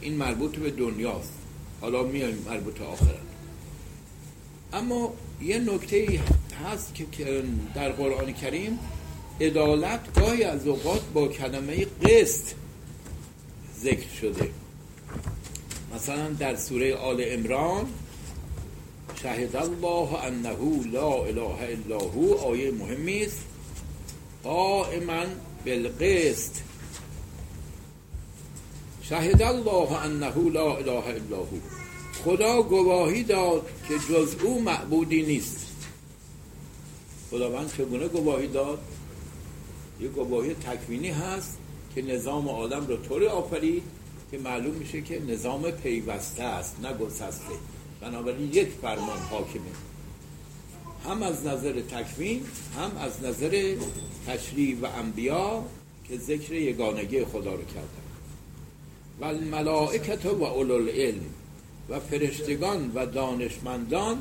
این 0.00 0.16
مربوط 0.16 0.56
به 0.56 0.70
دنیاست. 0.70 1.32
حالا 1.80 2.02
میایم 2.02 2.44
مربوط 2.46 2.80
آخرت. 2.80 3.18
اما 4.72 5.14
یه 5.42 5.58
نکته 5.58 6.20
هست 6.64 6.94
که 7.12 7.42
در 7.74 7.92
قرآن 7.92 8.32
کریم 8.32 8.78
عدالت 9.40 10.20
گاهی 10.20 10.44
از 10.44 10.66
اوقات 10.66 11.02
با 11.14 11.28
کلمه 11.28 11.84
قسط 11.84 12.54
ذکر 13.80 14.08
شده. 14.20 14.50
مثلا 15.94 16.28
در 16.28 16.56
سوره 16.56 16.94
آل 16.94 17.24
امران 17.26 17.86
شهد 19.22 19.56
الله 19.56 20.24
انه 20.24 20.84
لا 20.92 21.24
اله 21.24 21.58
الا 21.62 21.98
هو. 21.98 22.34
آیه 22.34 22.70
مهمی 22.70 23.24
است. 23.24 23.44
قائما 24.44 25.24
بالقسط. 25.64 26.52
شهد 29.02 29.42
الله 29.42 30.02
انه 30.02 30.50
لا 30.50 30.76
اله 30.76 31.06
الا 31.06 31.36
هو. 31.36 31.58
خدا 32.24 32.62
گواهی 32.62 33.22
داد 33.22 33.66
که 33.88 33.94
جز 33.98 34.34
او 34.42 34.60
معبودی 34.60 35.22
نیست. 35.22 35.66
خداوند 37.30 37.72
چگونه 37.76 38.08
گواهی 38.08 38.46
داد؟ 38.46 38.78
یه 40.00 40.08
گواهی 40.08 40.54
تکوینی 40.54 41.10
هست 41.10 41.58
که 41.94 42.02
نظام 42.02 42.48
عالم 42.48 42.86
رو 42.86 42.96
طوری 42.96 43.26
آفرید 43.26 43.82
که 44.30 44.38
معلوم 44.38 44.74
میشه 44.74 45.02
که 45.02 45.22
نظام 45.22 45.70
پیوسته 45.70 46.42
است 46.42 46.76
نه 46.82 46.92
گسسته. 46.92 47.54
بنابراین 48.04 48.50
یک 48.52 48.68
فرمان 48.82 49.18
حاکمه. 49.18 49.62
هم 51.04 51.22
از 51.22 51.46
نظر 51.46 51.80
تکوین 51.80 52.42
هم 52.76 52.96
از 52.96 53.22
نظر 53.22 53.74
تشریع 54.26 54.76
و 54.82 54.86
انبیا 54.86 55.64
که 56.08 56.18
ذکر 56.18 56.52
یگانگی 56.52 57.24
خدا 57.24 57.54
رو 57.54 57.64
کردن. 57.64 58.04
و 59.20 59.24
الملائکت 59.24 60.26
و 60.26 60.44
العلم 60.44 61.24
و 61.88 62.00
فرشتگان 62.00 62.92
و 62.94 63.06
دانشمندان 63.06 64.18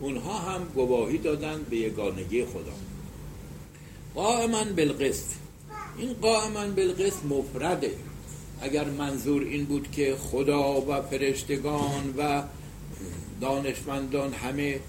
اونها 0.00 0.38
هم 0.38 0.64
گواهی 0.74 1.18
دادن 1.18 1.60
به 1.70 1.76
یگانگی 1.76 2.44
خدا. 2.44 2.74
قائما 4.14 4.64
بالقسط. 4.64 5.30
این 5.98 6.12
قائما 6.12 6.66
بالقسط 6.66 7.24
مفرده. 7.24 7.94
اگر 8.60 8.84
منظور 8.84 9.42
این 9.42 9.64
بود 9.64 9.90
که 9.90 10.16
خدا 10.16 10.80
و 10.80 11.02
فرشتگان 11.02 12.14
و 12.18 12.42
دانشمندان 13.44 14.32
همه 14.32 14.80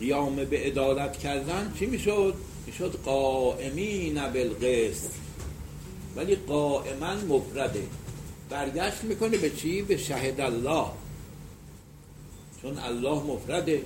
قیام 0.00 0.36
به 0.36 0.58
عدالت 0.58 1.18
کردن 1.18 1.72
چی 1.78 1.86
می‌شد؟ 1.86 2.34
می‌شد 2.66 3.00
قائمین 3.04 4.14
بالقسط. 4.14 5.10
ولی 6.16 6.36
قائما 6.36 7.14
مفرده. 7.14 7.82
برگشت 8.50 9.04
می‌کنه 9.04 9.38
به 9.38 9.50
چی؟ 9.50 9.82
به 9.82 9.96
شهد 9.96 10.40
الله. 10.40 10.84
چون 12.62 12.78
الله 12.78 13.22
مفرده. 13.22 13.82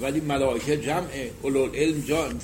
ولی 0.00 0.20
ملائکه 0.20 0.76
جمعه 0.76 1.30
اولو 1.42 1.66
علم 1.66 2.00
جان 2.00 2.40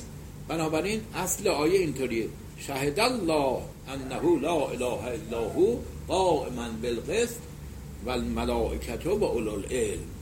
بنابراین 0.48 1.00
اصل 1.14 1.48
آیه 1.48 1.78
اینطوریه. 1.78 2.28
شهد 2.58 3.00
الله 3.00 3.58
انه 3.88 4.40
لا 4.40 4.68
اله 4.68 5.04
الا 5.04 5.48
هو 5.48 5.76
قائما 6.08 6.68
بالقسط 6.82 7.40
و 8.06 8.10
الملائکت 8.10 9.06
و 9.06 9.24
اولو 9.24 9.52
العلم 9.52 10.13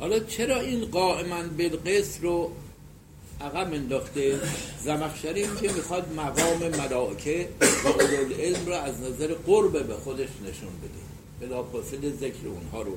حالا 0.00 0.18
چرا 0.18 0.60
این 0.60 0.84
قائما 0.84 1.42
بالقسط 1.42 2.22
رو 2.22 2.52
عقب 3.40 3.74
انداخته؟ 3.74 4.40
زمخشری 4.84 5.42
که 5.60 5.72
می‌خواد 5.72 6.12
مقام 6.12 6.68
ملائکه 6.68 7.48
و 7.60 7.64
اولو 7.88 8.16
العلم 8.26 8.66
رو 8.66 8.72
از 8.72 9.00
نظر 9.00 9.34
قرب 9.34 9.86
به 9.86 9.94
خودش 9.94 10.28
نشون 10.42 10.72
بده. 10.82 11.46
بلافاصله 11.46 12.10
ذکر 12.10 12.48
اونها 12.48 12.82
رو 12.82 12.96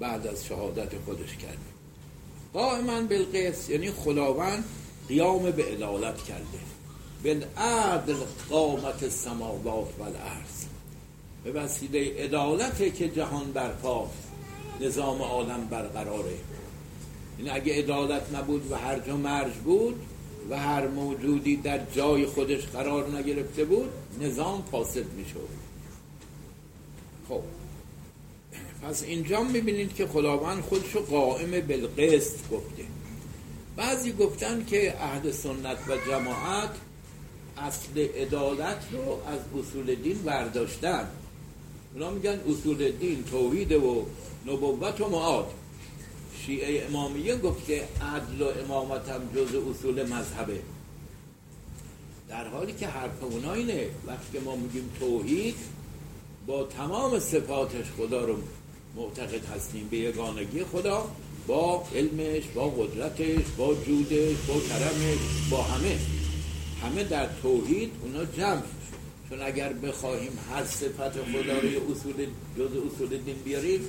بعد 0.00 0.26
از 0.26 0.44
شهادت 0.46 0.92
خودش 1.04 1.36
کرده. 1.36 1.58
قائما 2.52 3.00
بالقسط 3.00 3.70
یعنی 3.70 3.90
خداوند 3.90 4.64
قیام 5.08 5.50
به 5.50 5.64
عدالت 5.64 6.24
کرده. 6.24 6.58
بالعدل 7.24 8.14
قامت 8.50 9.02
السماوات 9.02 9.88
و 9.98 10.02
الارض 10.02 10.64
به 11.44 11.52
وسیله 11.52 12.24
عدالت 12.24 12.94
که 12.94 13.08
جهان 13.08 13.52
برپاست 13.52 14.23
نظام 14.80 15.22
عالم 15.22 15.66
برقراره. 15.70 16.34
این 17.38 17.50
اگه 17.50 17.78
عدالت 17.78 18.34
نبود 18.34 18.72
و 18.72 18.74
هر 18.74 18.98
جا 18.98 19.16
مرج 19.16 19.52
بود 19.52 20.00
و 20.50 20.58
هر 20.58 20.86
موجودی 20.86 21.56
در 21.56 21.80
جای 21.92 22.26
خودش 22.26 22.66
قرار 22.66 23.18
نگرفته 23.18 23.64
بود 23.64 23.90
نظام 24.20 24.64
فاسد 24.70 25.12
می‌شد. 25.12 25.48
خب. 27.28 27.40
پس 28.82 29.02
اینجا 29.02 29.42
می‌بینید 29.42 29.94
که 29.94 30.06
خداوند 30.06 30.62
خودشو 30.62 31.00
قائم 31.00 31.50
بالقسط 31.50 32.48
گفته. 32.50 32.84
بعضی 33.76 34.12
گفتن 34.12 34.64
که 34.64 34.94
اهل 35.00 35.30
سنت 35.30 35.78
و 35.88 35.96
جماعت 36.10 36.70
اصل 37.58 37.98
عدالت 37.98 38.78
رو 38.92 39.00
از 39.26 39.40
اصول 39.58 39.94
دین 39.94 40.18
برداشتن. 40.18 41.08
اونا 41.94 42.10
میگن 42.10 42.40
اصول 42.48 42.90
دین 42.90 43.24
توحید 43.24 43.72
و 43.72 44.06
نبوت 44.46 45.00
و 45.00 45.08
معاد. 45.08 45.50
شیعه 46.46 46.86
امامیه 46.86 47.36
گفته 47.36 47.88
عدل 48.00 48.42
و 48.42 48.48
امامت 48.64 49.08
هم 49.08 49.20
جز 49.36 49.54
اصول 49.54 50.02
مذهبه. 50.02 50.60
در 52.28 52.48
حالی 52.48 52.72
که 52.72 52.86
حرف 52.86 53.22
اونا 53.22 53.52
اینه 53.52 53.86
وقتی 54.06 54.38
ما 54.38 54.56
میگیم 54.56 54.90
توحید 55.00 55.54
با 56.46 56.64
تمام 56.64 57.18
صفاتش 57.18 57.84
خدا 57.98 58.24
رو 58.24 58.36
معتقد 58.96 59.44
هستیم. 59.44 59.88
به 59.90 59.96
یگانگی 59.96 60.64
خدا 60.64 61.08
با 61.46 61.84
علمش 61.94 62.44
با 62.54 62.68
قدرتش 62.68 63.44
با 63.58 63.74
جودش 63.74 64.36
با 64.48 64.54
کرمش 64.54 65.18
با 65.50 65.62
همه. 65.62 65.98
همه 66.82 67.04
در 67.04 67.28
توحید 67.42 67.90
اونا 68.02 68.24
جمع 68.24 68.62
چون 69.34 69.46
اگر 69.46 69.72
بخواهیم 69.72 70.38
هر 70.50 70.64
صفت 70.64 71.12
خدا 71.12 71.58
رو 71.58 71.92
اصول 71.92 72.26
جز 72.58 72.70
اصول 72.86 73.18
دین 73.18 73.36
بیاریم 73.44 73.80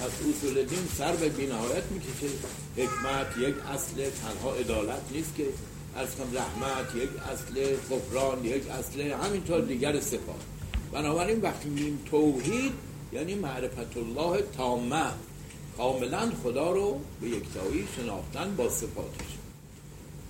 پس 0.00 0.10
اصول 0.10 0.62
دین 0.62 0.88
سر 0.98 1.12
به 1.12 1.28
بینهایت 1.28 1.82
می‌کشه. 1.90 2.34
حکمت 2.76 3.38
یک 3.38 3.54
اصل 3.72 4.10
تنها 4.10 4.54
عدالت 4.54 5.02
نیست 5.12 5.34
که 5.36 5.44
از 5.96 6.08
کم 6.16 6.38
رحمت 6.38 6.94
یک 6.96 7.08
اصل 7.32 7.76
غفران 7.90 8.44
یک 8.44 8.70
اصل 8.70 9.00
همینطور 9.00 9.60
دیگر 9.60 10.00
صفات. 10.00 10.40
بنابراین 10.92 11.40
وقتی 11.40 11.68
میگیم 11.68 11.98
توحید 12.10 12.72
یعنی 13.12 13.34
معرفت 13.34 13.96
الله 13.96 14.42
تامه. 14.56 15.10
کاملا 15.76 16.32
خدا 16.42 16.72
رو 16.72 17.00
به 17.20 17.28
یکتایی 17.28 17.88
شناختن 17.96 18.56
با 18.56 18.68
صفاتش. 18.68 19.38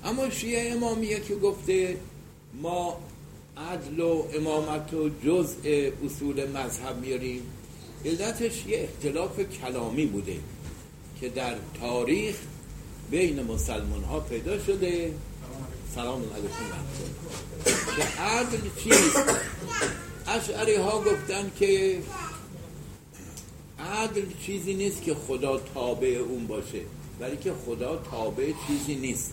اما 0.04 0.30
شیعه 0.30 0.72
امامیه 0.72 1.20
که 1.20 1.34
گفته 1.34 1.96
ما 2.62 3.00
عدل 3.56 4.00
و 4.00 4.24
امامت 4.34 4.94
و 4.94 5.10
جزء 5.24 5.90
اصول 6.06 6.50
مذهب 6.50 6.96
میاریم. 7.00 7.42
علتش 8.04 8.66
یه 8.66 8.88
اختلاف 8.88 9.40
کلامی 9.40 10.06
بوده 10.06 10.36
که 11.20 11.28
در 11.28 11.54
تاریخ 11.80 12.36
بین 13.10 13.42
مسلمان 13.42 14.04
ها 14.04 14.20
پیدا 14.20 14.64
شده. 14.64 15.12
سلام 15.94 16.22
علیکم. 16.22 16.84
که 17.96 18.22
عدل 18.22 18.58
چیست؟ 18.84 19.24
اشعری 20.28 20.74
ها 20.74 21.00
گفتن 21.00 21.50
که 21.58 21.98
عدل 23.78 24.24
چیزی 24.46 24.74
نیست 24.74 25.02
که 25.02 25.14
خدا 25.14 25.58
تابع 25.74 26.08
اون 26.28 26.46
باشه 26.46 26.80
ولی 27.20 27.36
که 27.36 27.52
خدا 27.66 27.96
تابع 28.10 28.52
چیزی 28.66 28.94
نیست. 28.94 29.32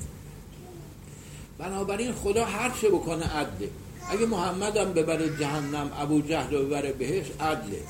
بنابراین 1.58 2.12
خدا 2.12 2.46
هر 2.46 2.72
چه 2.82 2.90
بکنه 2.90 3.26
عدله. 3.26 3.70
اگه 4.10 4.26
محمد 4.26 4.78
هم 4.78 4.94
ببره 4.94 5.38
جهنم 5.40 5.92
ابو 5.98 6.22
جهل 6.22 6.56
رو 6.56 6.66
ببره 6.66 6.92
بهش 6.92 7.26
عدله. 7.40 7.82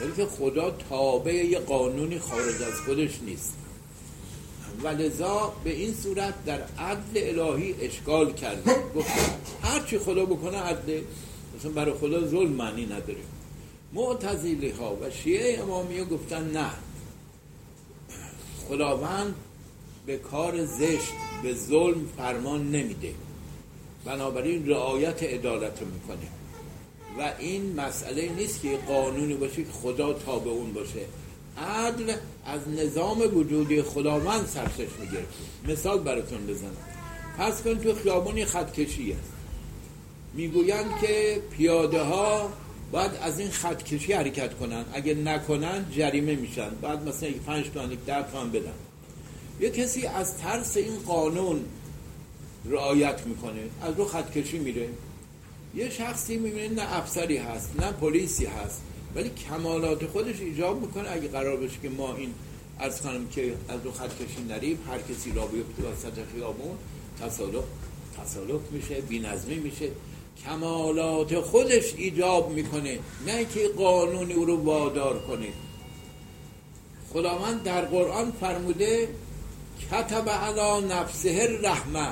ولی 0.00 0.12
که 0.16 0.26
خدا 0.26 0.70
تابع 0.70 1.34
یه 1.34 1.58
قانونی 1.58 2.18
خارج 2.18 2.62
از 2.62 2.80
خودش 2.86 3.20
نیست. 3.26 3.56
و 4.82 4.88
لذا 4.88 5.52
به 5.64 5.70
این 5.70 5.94
صورت 5.94 6.44
در 6.44 6.62
عدل 6.78 7.40
الهی 7.40 7.74
اشکال 7.80 8.32
کرده 8.32 8.74
گفت 8.96 9.10
هر 9.62 9.80
چی 9.80 9.98
خدا 9.98 10.24
بکنه 10.24 10.58
عدله 10.58 11.02
مثلا 11.58 11.70
برای 11.70 11.94
خدا 11.94 12.26
ظلم 12.26 12.52
معنی 12.52 12.86
نداره. 12.86 13.20
معتزیلی 13.92 14.70
ها 14.70 14.94
و 14.94 15.10
شیعه 15.10 15.62
امامیه 15.62 16.04
گفتن 16.04 16.50
نه. 16.50 16.70
خداوند 18.68 19.34
به 20.06 20.16
کار 20.16 20.64
زشت 20.64 21.12
به 21.42 21.54
ظلم 21.54 22.08
فرمان 22.16 22.70
نمیده. 22.70 23.14
بنابراین 24.04 24.68
رعایت 24.68 25.22
عدالت 25.22 25.80
رو 25.80 25.86
می‌کنه. 25.86 26.28
و 27.18 27.32
این 27.38 27.80
مسئله 27.80 28.28
نیست 28.28 28.62
که 28.62 28.78
قانونی 28.88 29.34
باشه 29.34 29.64
که 29.64 29.72
خدا 29.82 30.12
تابع 30.12 30.50
اون 30.50 30.72
باشه. 30.72 31.00
عدل 31.58 32.14
از 32.46 32.60
نظام 32.68 33.36
وجودی 33.36 33.82
خداوند 33.82 34.46
سرچش 34.46 34.88
می‌گیره 35.00 35.24
مثال 35.68 35.98
براتون 35.98 36.46
بزنم. 36.46 36.76
پس 37.38 37.62
کن 37.62 37.74
تو 37.74 37.94
خیابونی 37.94 38.44
خطکشی 38.44 39.12
است 39.12 39.32
می‌گویند 40.34 40.90
که 41.00 41.42
پیاده 41.50 42.02
ها 42.02 42.50
باید 42.92 43.10
از 43.22 43.38
این 43.38 43.50
خطکشی 43.50 44.12
حرکت 44.12 44.54
کنن. 44.54 44.84
اگه 44.92 45.14
نکنن 45.14 45.86
جریمه 45.96 46.34
میشن. 46.34 46.70
بعد 46.82 47.08
مثلا 47.08 47.28
یک 47.28 47.36
پنج 47.36 47.66
تومن 47.74 47.92
یک 47.92 47.98
ده 48.06 48.22
تومن 48.32 48.50
بدن. 48.50 48.72
یه 49.60 49.70
کسی 49.70 50.06
از 50.06 50.38
ترس 50.38 50.76
این 50.76 50.98
قانون 51.06 51.64
رعایت 52.64 53.26
می‌کنه. 53.26 53.62
از 53.82 53.94
رو 53.96 54.04
خطکشی 54.04 54.58
میره. 54.58 54.88
یه 55.74 55.90
شخصی 55.90 56.36
می‌بینه 56.36 56.68
نه 56.68 56.96
افسری 56.96 57.36
هست 57.36 57.80
نه 57.80 57.92
پلیسی 57.92 58.46
هست 58.46 58.82
ولی 59.14 59.30
کمالات 59.30 60.06
خودش 60.06 60.40
ایجاب 60.40 60.80
می‌کنه. 60.80 61.10
اگه 61.10 61.28
قرار 61.28 61.56
باشه 61.56 61.76
که 61.82 61.88
ما 61.88 62.14
این 62.14 62.34
از 62.78 63.02
خانم 63.02 63.28
که 63.28 63.54
از 63.68 63.80
رو 63.84 63.92
خطکشی 63.92 64.42
نریم 64.48 64.78
هر 64.88 64.98
کسی 64.98 65.32
را 65.32 65.46
بیفته 65.46 65.82
وسط 65.82 66.18
خیابون 66.34 66.76
تصالح 67.20 67.62
تصالح 68.22 68.60
میشه 68.70 69.00
بینظمی 69.00 69.56
میشه. 69.56 69.90
کمالات 70.46 71.40
خودش 71.40 71.94
ایجاب 71.96 72.50
می‌کنه. 72.50 72.98
نه 73.26 73.44
که 73.44 73.68
قانونی 73.68 74.32
او 74.32 74.44
رو 74.44 74.56
وادار 74.56 75.18
کنه. 75.18 75.48
خداوند 77.12 77.62
در 77.62 77.84
قرآن 77.84 78.32
فرموده 78.40 79.08
کتب 79.90 80.28
علی 80.28 80.86
نفسه 80.86 81.58
رحمه 81.62 82.08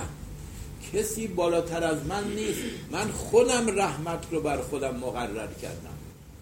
کسی 0.93 1.27
بالاتر 1.27 1.85
از 1.85 2.07
من 2.07 2.25
نیست. 2.35 2.61
من 2.91 3.11
خودم 3.11 3.79
رحمت 3.79 4.27
رو 4.31 4.41
بر 4.41 4.61
خودم 4.61 4.97
مقرر 4.97 5.49
کردم. 5.63 5.99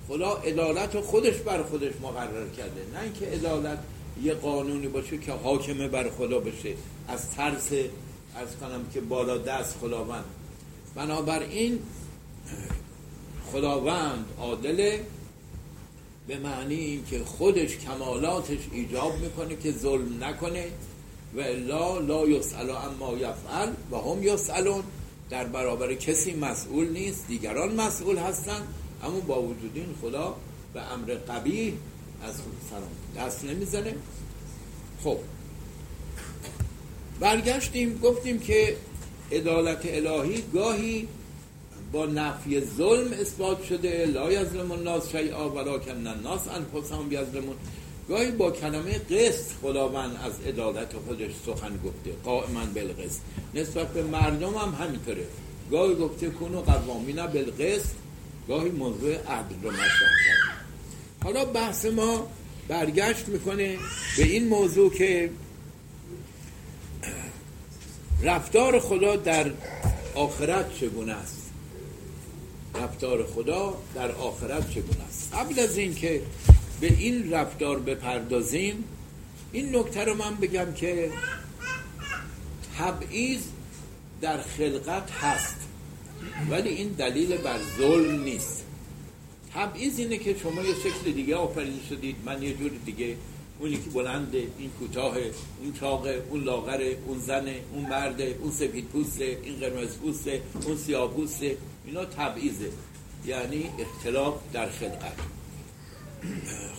خدا 0.09 0.33
عدالت 0.33 0.95
رو 0.95 1.03
خودش 1.03 1.37
بر 1.37 1.63
خودش 1.63 1.93
مقرر 2.03 2.49
کرده. 2.57 2.87
نه 2.95 3.03
اینکه 3.03 3.27
عدالت 3.27 3.79
یه 4.23 4.35
قانونی 4.35 4.89
باشه 4.89 5.19
که 5.19 5.33
حاکمه 5.33 5.89
بر 5.89 6.11
خدا 6.11 6.41
بشه. 6.41 6.75
از 7.09 7.31
ترس 7.31 7.69
از 8.37 8.57
کنم 8.61 8.87
که 8.95 9.01
بالا 9.01 9.39
دست 9.39 9.77
خداوند. 9.81 10.25
بنابراین 10.95 11.79
خداوند 13.53 14.25
عادله 14.39 15.05
به 16.27 16.39
معنی 16.39 16.75
اینکه 16.75 17.25
خودش 17.25 17.79
کمالاتش 17.79 18.59
ایجاب 18.73 19.19
می‌کنه 19.19 19.57
که 19.57 19.73
ظلم 19.73 20.25
نکنه. 20.25 20.67
و 21.35 21.41
الا 21.41 21.99
لا 21.99 22.29
یسأل 22.29 22.71
اما 22.71 23.13
یفعل 23.19 23.69
و 23.91 23.97
هم 23.97 24.23
یسألون. 24.23 24.83
در 25.31 25.45
برابر 25.45 25.95
کسی 25.95 26.35
مسئول 26.35 26.89
نیست 26.89 27.29
دیگران 27.29 27.75
مسئول 27.75 28.19
هستند 28.19 28.63
اما 29.03 29.21
با 29.21 29.43
وجود 29.43 29.73
این 29.75 29.95
خدا 30.03 30.37
به 30.75 30.93
امر 30.93 31.15
قبیح 31.15 31.73
از 32.23 32.35
سلام. 32.71 33.27
دست 33.27 33.45
نمی‌زنه. 33.45 33.95
خب. 35.05 35.19
برگشتیم 37.21 37.99
گفتیم 37.99 38.39
که 38.39 38.77
عدالت 39.33 39.81
الهی 39.85 40.43
گاهی 40.55 41.09
با 41.93 42.07
نفی 42.07 42.61
ظلم 42.61 43.13
اثبات 43.13 43.65
شده. 43.65 44.07
لا 44.07 44.33
یظلم 44.33 44.73
الناس 44.73 45.11
شیئا 45.11 45.51
ولکن 45.51 46.07
الناس 46.07 46.41
انفسهم 46.49 47.13
یظلمون. 47.13 47.57
گاهی 48.09 48.31
با 48.31 48.51
کلمه 48.51 48.99
قسط 48.99 49.53
خداوند 49.63 50.21
از 50.25 50.47
عدالت 50.47 50.93
خودش 51.07 51.31
سخن 51.47 51.77
گفته 51.85 52.13
قائما 52.25 52.65
بالقسط. 52.75 53.21
نسبت 53.55 53.89
به 53.89 54.03
مردم 54.03 54.55
هم 54.55 54.85
همینطوره. 54.85 55.27
گاهی 55.71 55.95
گفته 55.95 56.31
کنو 56.31 56.61
قوامین 56.61 57.27
بالقسط 57.27 57.91
گاهی 58.49 58.71
موضوع 58.71 59.15
عدل 59.15 59.63
رو 59.63 59.71
مطرح 59.71 59.89
کرد 60.27 60.67
حالا 61.25 61.45
بحث 61.45 61.85
ما 61.85 62.27
برگشت 62.69 63.29
می‌کنه 63.29 63.79
به 64.17 64.25
این 64.25 64.49
موضوع 64.49 64.93
که 64.93 65.31
رفتار 68.23 68.81
خدا 68.81 69.17
در 69.17 69.51
آخرت 70.15 70.75
چگونه 70.75 71.13
است؟ 71.13 71.51
رفتار 72.75 73.27
خدا 73.27 73.75
در 73.95 74.13
آخرت 74.13 74.71
چگونه 74.71 75.05
است؟ 75.09 75.35
قبل 75.35 75.61
از 75.61 75.79
اینکه 75.79 76.23
به 76.81 76.93
این 76.93 77.33
رفتار 77.33 77.79
بپردازیم 77.79 78.85
این 79.53 79.77
نکته 79.77 80.05
رو 80.05 80.15
من 80.15 80.35
بگم 80.35 80.73
که 80.73 81.11
تبعیض 82.79 83.41
در 84.21 84.43
خلقت 84.43 85.11
هست 85.11 85.57
ولی 86.51 86.69
این 86.69 86.89
دلیل 86.89 87.37
بر 87.37 87.59
ظلم 87.79 88.23
نیست. 88.23 88.65
تبعیض 89.55 89.99
اینه 89.99 90.19
که 90.19 90.37
شما 90.43 90.63
یه 90.63 90.75
شکل 90.75 91.13
دیگه 91.13 91.37
آفرین 91.37 91.81
شدید. 91.89 92.17
من 92.25 92.43
یه 92.43 92.55
جور 92.55 92.71
دیگه 92.87 93.17
اونی 93.59 93.77
که 93.77 93.91
بلنده 93.91 94.47
این 94.59 94.71
کوتاه 94.71 95.17
اون 95.63 95.73
چاقه 95.81 96.23
اون 96.31 96.45
لاغره 96.45 96.99
اون 97.07 97.19
زنه 97.19 97.61
اون 97.73 97.87
مرده 97.87 98.39
اون 98.41 98.51
سفید 98.51 98.85
پوسته 98.85 99.39
این 99.43 99.57
قرمز 99.57 99.97
پوسته 99.97 100.43
اون 100.67 100.77
سیاه 100.77 101.15
پوسته. 101.15 101.57
اینا 101.87 102.05
تبعیزه 102.05 102.71
یعنی 103.27 103.71
اختلاف 103.79 104.35
در 104.53 104.69
خلقت. 104.69 105.17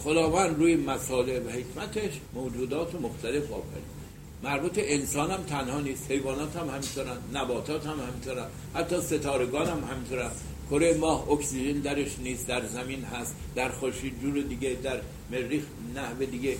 خداوند 0.04 0.60
روی 0.60 0.76
مساله 0.76 1.40
و 1.40 1.50
حکمتش 1.50 2.12
موجودات 2.34 2.96
مختلف 2.96 3.44
آفرید 3.44 3.98
مربوط 4.44 4.74
انسان 4.78 5.32
هم 5.32 5.44
تنها 5.44 5.80
نیست 5.80 6.12
حیوانات 6.12 6.56
هم 6.56 6.70
همینطورن 6.70 7.18
نباتات 7.34 7.86
هم 7.86 8.00
همینطورن 8.00 8.48
حتی 8.74 9.02
ستارگان 9.02 9.68
هم 9.68 9.84
همینطورن. 9.92 10.32
کره 10.70 10.98
ماه 10.98 11.32
اکسیژن 11.32 11.80
درش 11.80 12.20
نیست 12.20 12.48
در 12.48 12.66
زمین 12.66 13.04
هست 13.04 13.36
در 13.56 13.70
خورشید 13.70 14.22
جور 14.22 14.42
دیگه 14.42 14.78
در 14.84 15.00
مریخ 15.32 15.64
نحوه 15.96 16.26
دیگه. 16.26 16.58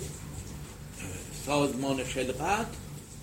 سازمان 1.46 2.04
خلقت 2.04 2.66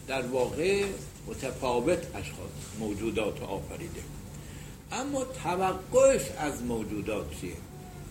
در 0.08 0.22
واقع 0.22 0.84
متفاوت 1.28 2.00
اشخاص 2.16 2.50
موجودات 2.80 3.44
آفریده. 3.44 4.02
اما 4.92 5.24
توقعش 5.44 6.22
از 6.38 6.62
موجودات 6.64 7.26
چیه؟ 7.42 7.54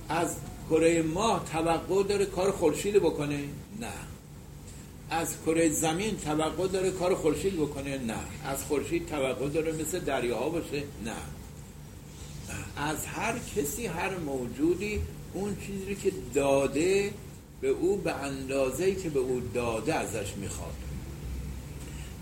از 0.08 0.36
کره 0.70 1.02
ماه 1.02 1.44
توقع 1.52 2.02
داره 2.02 2.26
کار 2.26 2.50
خورشید 2.50 2.94
بکنه؟ 2.94 3.38
نه. 3.80 3.92
از 5.10 5.34
کره 5.46 5.68
زمین 5.68 6.16
توقع 6.16 6.68
داره 6.68 6.90
کار 6.90 7.14
خورشید 7.14 7.56
بکنه؟ 7.56 7.98
نه. 7.98 8.14
از 8.44 8.64
خورشید 8.64 9.06
توقع 9.06 9.48
داره 9.48 9.72
مثل 9.72 9.98
دریاها 9.98 10.48
باشه؟ 10.48 10.82
نه. 11.04 11.12
از 12.76 13.06
هر 13.06 13.34
کسی 13.56 13.86
هر 13.86 14.18
موجودی 14.18 15.00
اون 15.34 15.56
چیزی 15.66 15.94
که 15.94 16.12
داده 16.34 17.10
به 17.60 17.68
او 17.68 17.96
به 17.96 18.12
اندازه 18.12 18.94
که 18.94 19.10
به 19.10 19.20
او 19.20 19.42
داده 19.54 19.94
ازش 19.94 20.32
می‌خواد. 20.36 20.74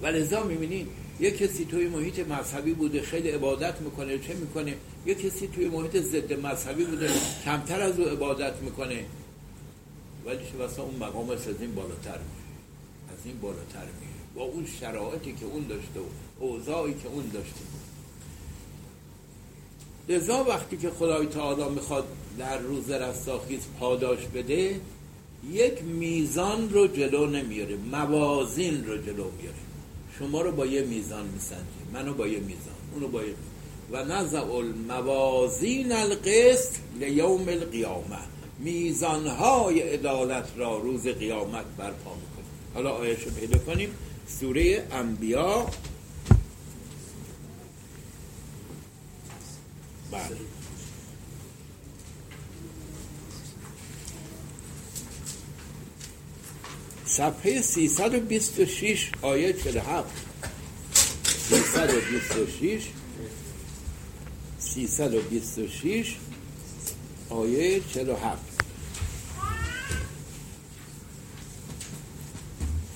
و 0.02 0.07
لذا 0.07 0.42
می‌بینید 0.44 1.01
یه 1.20 1.31
کسی 1.31 1.64
توی 1.64 1.88
محیط 1.88 2.18
مذهبی 2.18 2.72
بوده 2.72 3.03
خیلی 3.03 3.31
عبادت 3.31 3.81
می‌کنه 3.81 4.18
چه 4.18 4.35
می‌کنه؟ 4.35 4.75
یه 5.07 5.14
کسی 5.14 5.48
توی 5.48 5.68
محیط 5.68 5.96
ضد 5.96 6.33
مذهبی 6.33 6.85
بوده 6.85 7.11
کمتر 7.44 7.81
از 7.81 8.01
او 8.01 8.07
عبادت 8.07 8.55
می‌کنه. 8.62 9.05
ولی 10.27 10.38
واسه 10.59 10.81
اون 10.81 10.94
مقامش 10.94 11.38
از 11.38 11.61
این 11.61 11.75
بالاتر 11.75 12.18
میشه 12.18 12.53
از 13.12 13.18
این 13.25 13.40
بالاتر 13.40 13.85
میشه 14.01 14.12
با 14.35 14.42
اون 14.42 14.66
شرایطی 14.81 15.33
که 15.33 15.44
اون 15.44 15.66
داشته 15.66 16.01
و 16.01 16.05
اوضاعی 16.38 16.94
که 16.94 17.09
اون 17.09 17.29
داشته. 17.29 17.61
لذا 20.09 20.44
وقتی 20.44 20.77
که 20.77 20.90
خدای 20.90 21.27
تعالی 21.27 21.64
می‌خواد 21.75 22.05
در 22.38 22.59
روز 22.59 22.90
رستاخیز 22.90 23.61
پاداش 23.81 24.18
بده 24.35 24.81
یک 25.51 25.83
میزان 25.83 26.70
رو 26.70 26.87
جلو 26.87 27.27
نمیاره 27.27 27.77
موازین 27.77 28.87
رو 28.87 28.96
جلو 28.96 29.31
میاره. 29.40 29.71
شما 30.18 30.40
رو 30.40 30.53
با 30.53 30.66
یه 30.66 30.83
میزان 30.83 31.27
میسنجه 31.27 31.62
منو 31.92 32.14
با 32.14 32.27
یه 32.27 32.38
میزان 32.38 32.75
اونو 32.94 33.09
با 33.09 33.22
یه 33.22 33.35
و 33.92 34.05
نزع 34.05 34.53
الموازین 34.55 35.92
القسط 35.92 36.77
لیوم 37.01 37.48
القیامه. 37.48 38.18
میزانهای 38.59 39.81
عدالت 39.81 40.48
را 40.57 40.79
روز 40.79 41.07
قیامت 41.07 41.64
برپا 41.79 42.14
می‌کنه 42.14 42.44
حالا 42.75 42.90
آیش 42.90 43.22
رو 43.22 43.31
پیدا 43.31 43.59
کنیم. 43.59 43.94
سوره 44.40 44.87
انبیا. 44.92 45.66
بله. 50.12 50.37
صفحه 57.12 57.61
326 57.62 59.11
آیه 59.22 59.53
47 59.53 60.05
326 61.48 62.88
326 64.59 66.16
آیه 67.31 67.81
47 67.81 68.38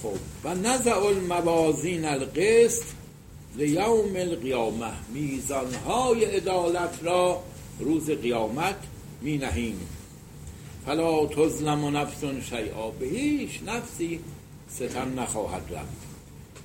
خب 0.02 0.18
و 0.44 0.54
نزع 0.54 0.98
الموازین 0.98 2.04
القسط 2.04 2.84
لیوم 3.56 4.16
القیامه 4.16 4.92
میزانهای 5.14 6.24
عدالت 6.24 6.98
را 7.02 7.42
روز 7.80 8.10
قیامت 8.10 8.76
می 9.22 9.38
نهیم. 9.38 9.80
فلا 10.86 11.26
تظلم 11.26 11.84
و 11.84 11.90
نفس 11.90 12.24
شیعا 12.24 12.90
به 12.90 13.06
هیچ 13.06 13.60
نفسی 13.66 14.20
ستم 14.68 15.20
نخواهد 15.20 15.62
رفت. 15.70 16.06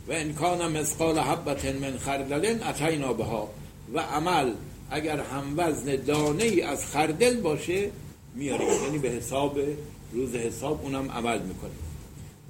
و 0.07 0.11
امکان 0.11 0.79
مسقال 0.79 1.19
حبت 1.19 1.65
من 1.65 1.97
خردلن 1.97 2.63
اتینا 2.63 3.13
بها. 3.13 3.49
و 3.93 3.99
عمل 3.99 4.53
اگر 4.91 5.19
هم 5.19 5.53
وزن 5.57 5.95
دانه 5.95 6.43
ای 6.43 6.61
از 6.61 6.85
خردل 6.85 7.41
باشه 7.41 7.91
میاریم. 8.35 8.83
یعنی 8.83 8.97
به 8.97 9.09
حساب 9.09 9.59
روز 10.13 10.35
حساب 10.35 10.81
اونم 10.83 11.11
عمل 11.11 11.41
می‌کنیم. 11.41 11.79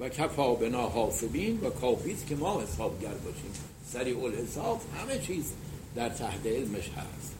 و 0.00 0.08
کفا 0.08 0.54
بنا 0.54 0.88
حاسبین 0.88 1.60
و 1.60 1.70
کافیست 1.70 2.26
که 2.26 2.36
ما 2.36 2.62
حسابگر 2.62 3.14
باشیم. 3.24 3.52
سریع 3.92 4.24
الحساب 4.24 4.80
همه 4.96 5.18
چیز 5.18 5.44
در 5.96 6.08
تحت 6.08 6.46
علمش 6.46 6.88
هست. 6.88 7.32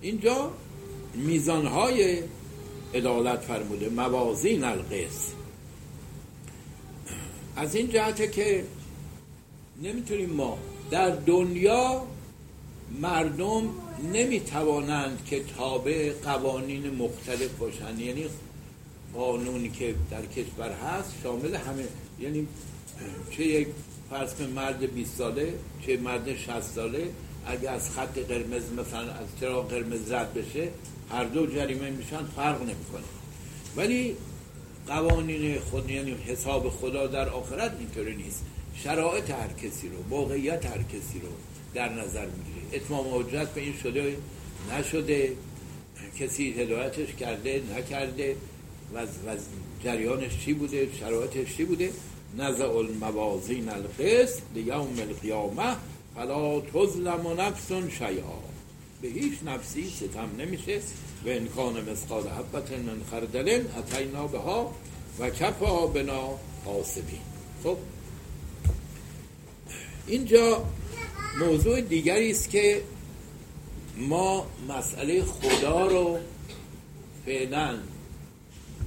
اینجا 0.00 0.50
میزانهای 1.14 2.22
عدالت 2.94 3.40
فرموده 3.40 3.88
موازین 3.88 4.64
القس 4.64 5.32
از 7.56 7.74
این 7.74 7.88
جهته 7.88 8.28
که 8.28 8.64
نمی‌تونیم 9.82 10.30
ما 10.30 10.58
در 10.90 11.10
دنیا 11.10 12.02
مردم 13.00 13.68
نمی‌توانند 14.12 15.24
که 15.24 15.42
تابع 15.56 16.12
قوانین 16.12 16.90
مختلف 16.90 17.50
باشند. 17.58 18.00
یعنی 18.00 18.24
قانونی 19.14 19.68
که 19.68 19.94
در 20.10 20.26
کشور 20.26 20.72
هست 20.72 21.14
شامل 21.22 21.54
همه. 21.54 21.84
یعنی 22.20 22.46
چه 23.30 23.46
یک 23.46 23.68
فرض 24.10 24.40
مرد 24.40 24.94
20 24.94 25.16
ساله 25.16 25.54
چه 25.86 25.96
مرد 25.96 26.36
60 26.36 26.60
ساله 26.60 27.08
اگه 27.46 27.70
از 27.70 27.90
خط 27.90 28.18
قرمز 28.18 28.62
مثلا 28.78 29.12
از 29.12 29.26
چرا 29.40 29.62
قرمز 29.62 30.12
رد 30.12 30.34
بشه 30.34 30.68
هر 31.10 31.24
دو 31.24 31.46
جریمه 31.46 31.90
میشن 31.90 32.24
فرق 32.36 32.60
نمی‌کنه. 32.60 33.02
ولی 33.76 34.16
قوانین 34.86 35.60
خود 35.60 35.90
یعنی 35.90 36.16
حساب 36.26 36.70
خدا 36.70 37.06
در 37.06 37.28
آخرت 37.28 37.76
اینطوری 37.78 38.16
نیست. 38.16 38.44
شرایط 38.74 39.30
هر 39.30 39.48
کسی 39.48 39.88
رو 39.88 39.96
موقعیت 40.10 40.66
هر 40.66 40.82
کسی 40.82 41.20
رو 41.22 41.28
در 41.74 41.88
نظر 41.88 42.26
می‌گیره. 42.26 42.82
اتمام 42.82 43.06
حجت 43.14 43.48
به 43.48 43.60
این 43.60 43.74
شده 43.82 44.16
نشده 44.78 45.32
کسی 46.20 46.52
هدایتش 46.52 47.14
کرده 47.14 47.62
نکرده 47.76 48.36
و 48.94 49.06
جریانش 49.84 50.44
چی 50.44 50.52
بوده 50.52 50.88
شرایطش 51.00 51.56
چی 51.56 51.64
بوده؟ 51.64 51.90
نزع 52.38 52.70
الموازین 52.70 53.68
القسط 53.68 54.40
لیوم 54.54 54.98
القیامه 54.98 55.76
فلا 56.14 56.60
تظلم 56.60 57.40
نفس 57.40 57.72
شیئا. 57.72 58.38
به 59.02 59.08
هیچ 59.08 59.32
نفسی 59.46 59.90
ستم 59.90 60.28
نمیشه. 60.38 60.80
و 61.24 61.28
انکان 61.28 61.90
مسقال 61.90 62.28
حبت 62.28 62.72
من 62.72 63.00
خردلن 63.10 63.66
اتینا 63.78 64.26
بها 64.26 64.74
و 65.18 65.30
کفا 65.30 65.86
بنا 65.86 66.38
حاسبین. 66.64 67.20
خب. 67.64 67.76
اینجا 70.06 70.64
موضوع 71.40 71.80
دیگری 71.80 72.30
است 72.30 72.50
که 72.50 72.82
ما 73.96 74.46
مسئله 74.68 75.24
خدا 75.24 75.86
رو 75.86 76.18
فعلا 77.26 77.78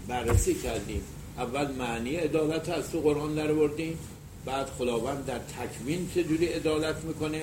بررسی 0.07 0.53
کردیم. 0.53 1.01
اول 1.38 1.71
معنی 1.71 2.15
عدالت 2.15 2.69
از 2.69 2.91
تو 2.91 2.99
قرآن 2.99 3.35
در 3.35 3.53
بردیم 3.53 3.99
بعد 4.45 4.69
خداوند 4.69 5.25
در 5.25 5.39
تکوین 5.39 6.10
چجوری 6.15 6.45
عدالت 6.45 7.03
می‌کنه؟ 7.03 7.41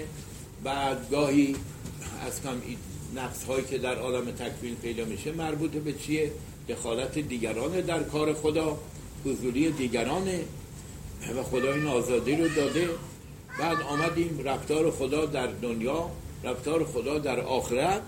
بعد 0.64 1.10
گاهی 1.10 1.56
از 2.26 2.42
کم 2.42 2.62
نقص 3.16 3.44
هایی 3.44 3.64
که 3.64 3.78
در 3.78 3.94
عالم 3.94 4.30
تکوین 4.30 4.76
پیدا 4.76 5.04
میشه 5.04 5.32
مربوط 5.32 5.70
به 5.70 5.92
چیه؟ 5.92 6.30
دخالت 6.68 7.18
دیگران 7.18 7.80
در 7.80 8.02
کار 8.02 8.34
خدا 8.34 8.78
حضوری 9.24 9.70
دیگرانه 9.70 10.44
و 11.38 11.42
خدا 11.42 11.72
این 11.72 11.86
آزادی 11.86 12.36
رو 12.36 12.48
داده. 12.48 12.88
بعد 13.58 13.80
آمدیم 13.80 14.40
رفتار 14.44 14.90
خدا 14.90 15.26
در 15.26 15.46
دنیا 15.46 16.10
رفتار 16.44 16.84
خدا 16.84 17.18
در 17.18 17.40
آخرت. 17.40 18.02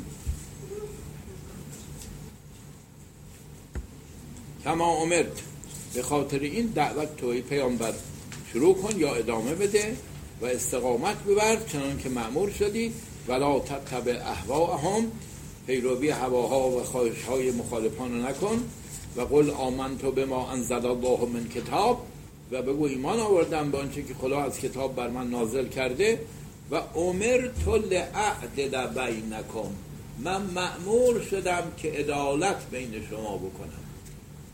کما 4.63 5.01
امرت 5.01 5.41
به 5.93 6.03
خاطر 6.03 6.39
این 6.39 6.65
دعوت 6.65 7.17
توی 7.17 7.41
پیامبر 7.41 7.93
شروع 8.53 8.75
کن 8.75 8.99
یا 8.99 9.15
ادامه 9.15 9.55
بده. 9.55 9.97
و 10.41 10.45
استقامت 10.45 11.23
ببر 11.23 11.55
چنان 11.55 11.97
که 11.97 12.09
معمور 12.09 12.49
شدی. 12.49 12.93
ولا 13.27 13.59
تتبع 13.59 14.19
اهواهم 14.25 15.11
پیروی 15.67 16.09
هواها 16.09 16.69
و 16.69 16.83
خواهش 16.83 17.23
های 17.23 17.51
مخالفان 17.51 18.25
نکن. 18.25 18.63
و 19.17 19.21
قل 19.21 19.49
آمنتو 19.49 20.11
به 20.11 20.25
ما 20.25 20.51
انزل 20.51 20.85
الله 20.85 21.25
من 21.33 21.49
کتاب. 21.49 22.05
و 22.51 22.61
بگو 22.61 22.83
ایمان 22.83 23.19
آوردم 23.19 23.71
به 23.71 23.77
آنچه 23.77 24.03
که 24.03 24.13
خدا 24.13 24.41
از 24.41 24.59
کتاب 24.59 24.95
بر 24.95 25.09
من 25.09 25.29
نازل 25.29 25.67
کرده. 25.67 26.19
و 26.71 26.75
عمر 26.95 27.49
تو 27.65 27.77
لعدل 27.77 28.87
بینکم. 28.87 29.69
من 30.19 30.41
معمور 30.41 31.21
شدم 31.21 31.63
که 31.77 31.91
عدالت 31.91 32.69
بین 32.71 33.03
شما 33.09 33.37
بکنم. 33.37 33.83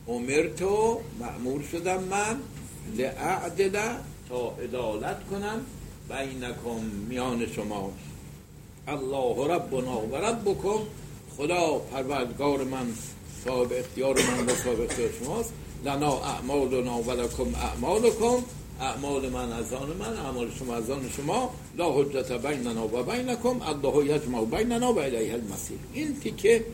عمر 0.08 0.48
تو 0.58 1.00
معمور 1.20 1.64
شدم 1.72 2.04
من 2.04 2.40
لعدل 2.98 3.80
تا 4.30 4.56
عدالت 4.64 5.18
کنم. 5.32 5.66
بینکم 6.10 6.86
میان 7.10 7.46
شما. 7.56 7.92
الله 8.88 9.48
ربنا 9.56 10.00
و 10.02 10.16
ربکم 10.16 10.80
خدا 11.38 11.82
پروردگار 11.92 12.64
من 12.64 12.88
صاحب 13.46 13.74
اختیار 13.74 14.16
من 14.16 14.46
و 14.46 14.56
صاحب 14.56 14.82
اختیار 14.82 15.10
شماست. 15.20 15.54
لنا 15.86 16.18
اعمالنا 16.18 17.02
و 17.02 17.12
لکم 17.12 17.56
اعمالکم 17.56 18.44
اعمال 18.82 19.30
من 19.30 19.52
از 19.52 19.74
آن 19.74 19.90
من 20.00 20.18
اعمال 20.18 20.52
شما 20.60 20.76
از 20.76 20.90
آن 20.90 21.10
شما. 21.18 21.50
لا 21.78 21.94
حجت 21.94 22.32
بیننا 22.32 22.88
و 22.88 23.04
بینکم 23.04 23.62
الله 23.62 24.06
یجمع 24.06 24.46
بیننا 24.46 24.94
و 24.94 25.00
الیه 25.00 25.34
المسیر 25.34 25.78
این 25.94 26.20
تیکه 26.20 26.66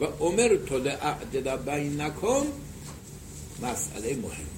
و 0.00 0.04
عمر 0.04 0.56
تو 0.66 0.78
لعدل 0.78 1.56
بینکم 1.56 2.42
مسئله 3.62 4.10
است 4.10 4.49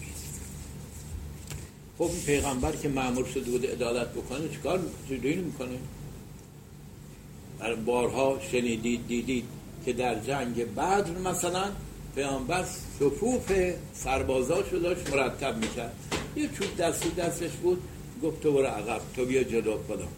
خب 2.03 2.11
این 2.11 2.21
پیغمبر 2.21 2.73
که 2.73 2.89
معمول 2.89 3.25
شده 3.25 3.51
بود 3.51 3.67
عدالت 3.67 4.09
بکنه 4.09 4.49
چیکار 4.49 4.81
چجوری 5.09 5.35
می‌کنه؟ 5.35 5.79
بارها 7.87 8.39
شنیدید 8.53 9.07
دیدید 9.07 9.45
که 9.85 9.93
در 9.93 10.21
جنگ 10.21 10.75
بدر 10.75 11.11
مثلا 11.25 11.65
پیامبر 12.15 12.65
صفوف 12.99 13.53
سربازاشو 13.95 14.79
داشت 14.79 15.11
مرتب 15.11 15.57
می‌کرد. 15.57 15.97
یه 16.37 16.49
چوب 16.49 16.77
دستی 16.77 17.11
دستش 17.11 17.51
بود 17.51 17.83
گفت 18.23 18.41
تو 18.41 18.53
برو 18.53 18.67
عقب 18.67 19.01
تو 19.17 19.25
بیا 19.25 19.43
جلو 19.43 19.79
خدا 19.89 20.09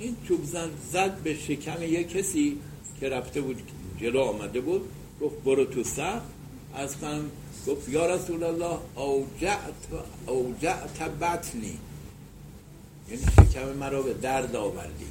این 0.00 0.16
چوب 0.28 0.44
زن 0.44 0.70
زد 0.92 1.18
به 1.24 1.34
شکم 1.34 1.82
یه 1.82 2.04
کسی 2.04 2.58
که 3.00 3.08
رفته 3.08 3.40
بود 3.40 3.62
جلو 4.00 4.20
آمده 4.20 4.60
بود 4.60 4.88
گفت 5.20 5.36
برو 5.44 5.64
تو 5.64 5.84
صف 5.84 6.22
از 6.74 6.96
گفت 7.66 7.88
یا 7.88 8.14
رسول 8.14 8.42
الله 8.42 8.78
اوجعت, 8.94 9.74
اوجعت 10.26 11.02
بطنی. 11.02 11.78
یعنی 13.10 13.22
شکم 13.22 13.68
مرا 13.68 14.02
به 14.02 14.14
درد 14.14 14.56
آوردی. 14.56 15.06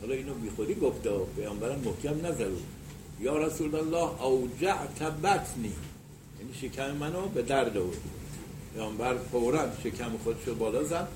حالا 0.00 0.14
اینو 0.14 0.34
بی 0.34 0.50
خودی 0.50 0.74
گفته 0.74 1.10
پیامبرم 1.36 1.78
محکم 1.78 2.26
نزد. 2.26 2.50
یا 3.20 3.36
رسول 3.36 3.74
الله 3.74 4.22
اوجعت 4.22 5.02
بطنی. 5.02 5.72
یعنی 6.40 6.54
شکم 6.60 6.90
منو 6.90 7.28
به 7.28 7.42
درد 7.42 7.76
آورد 7.76 7.98
پیامبر 8.74 9.16
فورا 9.18 9.66
شکم 9.84 10.18
خودشو 10.24 10.54
بالا 10.54 10.84
زد 10.84 11.08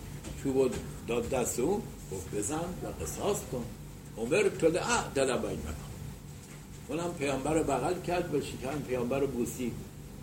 چوب 0.42 0.74
داد 1.08 1.30
دست 1.30 1.60
او 1.60 1.82
گفت 2.12 2.34
بزن 2.34 2.56
و 2.56 3.04
قصاص 3.04 3.38
کن. 3.52 3.64
عمر 4.18 4.48
تو 4.48 4.66
اعدل 4.66 5.36
بینکم. 5.36 5.85
اونم 6.88 7.14
پیامبر 7.18 7.54
رو 7.54 7.64
بغل 7.64 8.00
کرد 8.06 8.34
و 8.34 8.40
شکم 8.40 8.78
پیامبر 8.88 9.18
رو 9.18 9.26
بوسی 9.26 9.72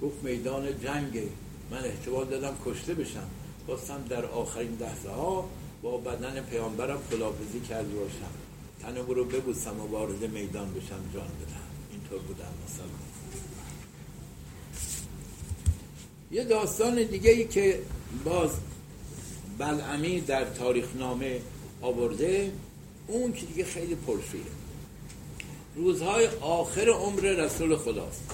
گفت 0.01 0.23
میدان 0.23 0.81
جنگه 0.81 1.27
من 1.71 1.85
احتمال 1.85 2.25
دادم 2.25 2.53
کشته 2.65 2.93
بشم. 2.93 3.27
خواستم 3.65 4.03
در 4.09 4.25
آخرین 4.25 4.77
لحظه 4.81 5.09
ها 5.09 5.49
با 5.81 5.97
بدن 5.97 6.41
پیامبرم 6.41 6.99
خلافزی 7.09 7.59
کرده 7.69 7.95
باشم. 7.95 8.33
تنم 8.81 9.07
رو 9.07 9.25
ببوسم 9.25 9.79
و 9.79 9.87
وارد 9.87 10.23
میدان 10.23 10.73
بشم 10.73 11.03
جان 11.13 11.27
بدم 11.27 11.67
اینطور 11.91 12.19
بودم 12.19 12.53
مثلا 12.65 12.85
یه 16.31 16.43
داستان 16.43 17.03
دیگه 17.03 17.31
ای 17.31 17.47
که 17.47 17.79
باز 18.25 18.49
بلعمی 19.57 20.21
در 20.21 20.45
تاریخ 20.45 20.85
نامه 20.95 21.41
آورده 21.81 22.51
اون 23.07 23.33
که 23.33 23.45
دیگه 23.45 23.65
خیلی 23.65 23.95
پرشیره 23.95 24.62
روزهای 25.75 26.27
آخر 26.41 26.89
عمر 26.89 27.21
رسول 27.21 27.75
خداست. 27.75 28.31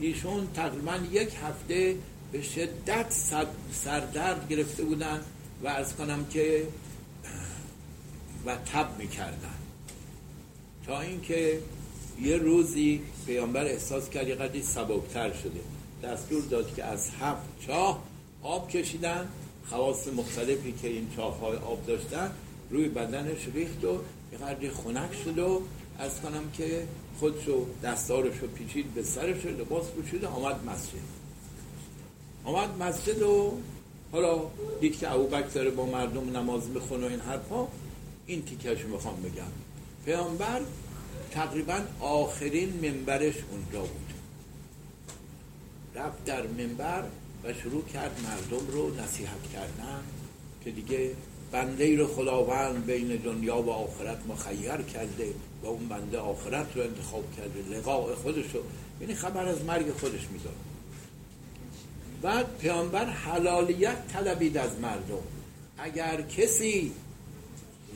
ایشون 0.00 0.48
تقریبا 0.54 0.98
یک 1.12 1.30
هفته 1.42 1.96
به 2.32 2.42
شدت 2.42 3.06
سردرد 3.72 4.48
گرفته 4.48 4.82
بودن 4.82 5.20
و 5.62 5.68
از 5.68 5.96
کنم 5.96 6.24
که 6.24 6.66
و 8.46 8.56
تب 8.56 8.98
می‌کردن. 8.98 9.54
تا 10.86 11.00
اینکه 11.00 11.58
یه 12.20 12.36
روزی 12.36 13.00
پیامبر 13.26 13.64
احساس 13.64 14.10
کرد 14.10 14.28
یه 14.28 14.34
قدری 14.34 14.62
سبکتر 14.62 15.32
شده. 15.32 15.60
دستور 16.02 16.42
داد 16.42 16.74
که 16.74 16.84
از 16.84 17.10
هفت 17.20 17.66
چاه 17.66 18.02
آب 18.42 18.70
کشیدن. 18.70 19.28
خواص 19.68 20.08
مختلفی 20.08 20.72
که 20.82 20.88
این 20.88 21.08
چاه 21.16 21.38
های 21.38 21.56
آب 21.56 21.86
داشتن 21.86 22.30
روی 22.70 22.88
بدنش 22.88 23.38
ریخت 23.54 23.84
و 23.84 23.98
یه 24.32 24.38
قدری 24.38 24.70
خنک 24.70 25.10
شد 25.24 25.38
و 25.38 25.62
از 26.00 26.20
کنم 26.20 26.50
که 26.52 26.86
خودشو 27.20 27.66
دستارشو 27.82 28.46
پیچید 28.46 28.94
به 28.94 29.02
سرش 29.02 29.46
لباس 29.46 29.86
پوشید 29.86 30.24
آمد 30.24 30.64
مسجد. 30.66 31.20
آمد 32.44 32.82
مسجد 32.82 33.22
و 33.22 33.52
حالا 34.12 34.40
دید 34.80 34.98
که 34.98 35.08
داره 35.54 35.70
با 35.70 35.86
مردم 35.86 36.36
نماز 36.36 36.68
می‌خونه 36.68 37.06
و 37.06 37.10
این 37.10 37.20
حرفا 37.20 37.66
این 38.26 38.42
تیکش 38.44 38.84
می‌خوام 38.84 39.16
بگم. 39.22 39.52
پیامبر 40.04 40.60
تقریبا 41.30 41.80
آخرین 42.00 42.72
منبرش 42.82 43.34
اونجا 43.50 43.80
بود. 43.80 44.14
رفت 45.94 46.24
در 46.24 46.46
منبر 46.46 47.04
و 47.44 47.54
شروع 47.54 47.84
کرد 47.84 48.20
مردم 48.24 48.66
رو 48.66 48.94
نصیحت 48.94 49.52
کردن 49.52 50.02
که 50.64 50.70
دیگه 50.70 51.10
بنده 51.52 51.96
رو 51.96 52.06
خداوند 52.06 52.86
بین 52.86 53.16
دنیا 53.16 53.62
و 53.62 53.70
آخرت 53.70 54.18
مخیر 54.28 54.76
کرده. 54.76 55.32
و 55.62 55.66
اون 55.66 55.88
بنده 55.88 56.18
آخرت 56.18 56.76
رو 56.76 56.82
انتخاب 56.82 57.24
کرده 57.36 57.78
لقاء 57.78 58.14
خودش 58.14 58.54
رو 58.54 58.60
یعنی 59.00 59.14
خبر 59.14 59.44
از 59.46 59.64
مرگ 59.64 59.92
خودش 59.92 60.28
می‌داد. 60.32 60.54
بعد 62.22 62.58
پیامبر 62.58 63.04
حلالیت 63.04 64.08
طلبید 64.12 64.56
از 64.56 64.78
مردم. 64.78 65.22
اگر 65.78 66.22
کسی 66.22 66.92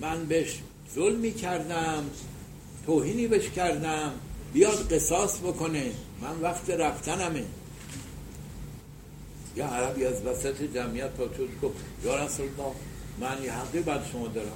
من 0.00 0.24
بهش 0.24 0.60
ظلمی 0.94 1.32
کردم 1.32 2.10
توهینی 2.86 3.26
بهش 3.26 3.50
کردم 3.50 4.12
بیاد 4.52 4.94
قصاص 4.94 5.38
بکنه. 5.38 5.90
من 6.22 6.40
وقت 6.40 6.70
رفتنمه. 6.70 7.44
یا 9.56 9.66
عربی 9.66 10.04
از 10.04 10.22
وسط 10.26 10.62
جمعیت 10.62 11.10
پا 11.10 11.24
گفت 11.62 11.74
یا 12.04 12.24
رسول 12.24 12.46
الله 12.46 12.74
من 13.20 13.44
یه 13.44 13.52
حقی 13.52 13.80
بعد 13.80 14.06
شما 14.12 14.28
دارم. 14.28 14.52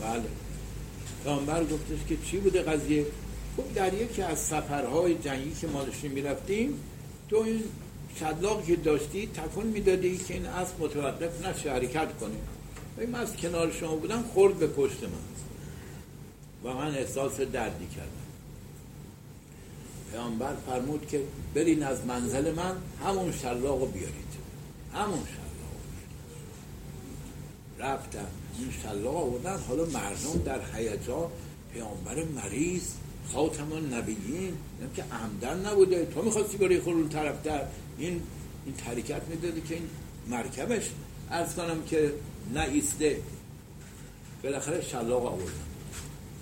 بله. 0.00 0.22
پیامبر 1.24 1.64
گفتش 1.64 1.98
که 2.08 2.16
چی 2.24 2.36
بوده 2.36 2.62
قضیه؟ 2.62 3.06
خب 3.56 3.74
در 3.74 3.94
یکی 3.94 4.22
از 4.22 4.38
سفرهای 4.38 5.14
جنگی 5.14 5.54
که 5.60 5.66
ما 5.66 5.84
داشتیم 5.84 6.10
می‌رفتیم 6.10 6.74
تو 7.30 7.36
این 7.36 7.62
شدلاقی 8.20 8.66
که 8.66 8.76
داشتی 8.76 9.26
تکون 9.26 9.66
می‌دادی 9.66 10.18
که 10.18 10.34
این 10.34 10.46
اسب 10.46 10.82
متوقف 10.82 11.46
نشه 11.46 11.72
حرکت 11.72 12.18
کنه 12.20 12.36
و 12.98 13.10
من 13.10 13.20
از 13.20 13.36
کنار 13.36 13.72
شما 13.72 13.96
بودم 13.96 14.22
خورد 14.22 14.54
به 14.54 14.66
پشت 14.66 15.02
من. 15.02 15.10
و 16.64 16.74
من 16.74 16.94
احساس 16.94 17.40
دردی 17.40 17.86
کردم. 17.86 18.08
پیامبر 20.12 20.54
فرمود 20.66 21.06
که 21.06 21.22
برین 21.54 21.82
از 21.82 22.06
منزل 22.06 22.54
من 22.54 22.76
همون 23.04 23.32
شلاق 23.32 23.80
رو 23.80 23.86
بیارید. 23.86 24.32
همون 24.94 25.18
شلاق 25.18 25.42
رفتم. 27.78 28.41
این 28.58 28.72
شلاق 28.82 29.16
آوردن. 29.16 29.58
حالا 29.58 29.84
مردم 29.84 30.42
در 30.44 30.60
هیجان 30.74 31.30
پیامبر 31.72 32.24
مریض 32.24 32.82
خاتم 33.32 33.72
النبیین. 33.72 34.54
که 34.96 35.04
عمدن 35.12 35.66
نبوده. 35.66 36.04
تو 36.06 36.22
می‌خواستی 36.22 36.56
برای 36.56 36.80
خلول 36.80 37.08
طرف 37.08 37.42
در 37.42 37.62
این 37.98 38.22
این 38.66 38.74
تریکت 38.74 39.22
می‌داده 39.28 39.60
که 39.60 39.74
این 39.74 39.88
مرکبش. 40.28 40.90
از 41.30 41.54
کنم 41.54 41.82
که 41.82 42.12
نایسته. 42.54 43.16
بالاخره 44.42 44.82
شلاق 44.82 45.26
آوردن. 45.26 45.52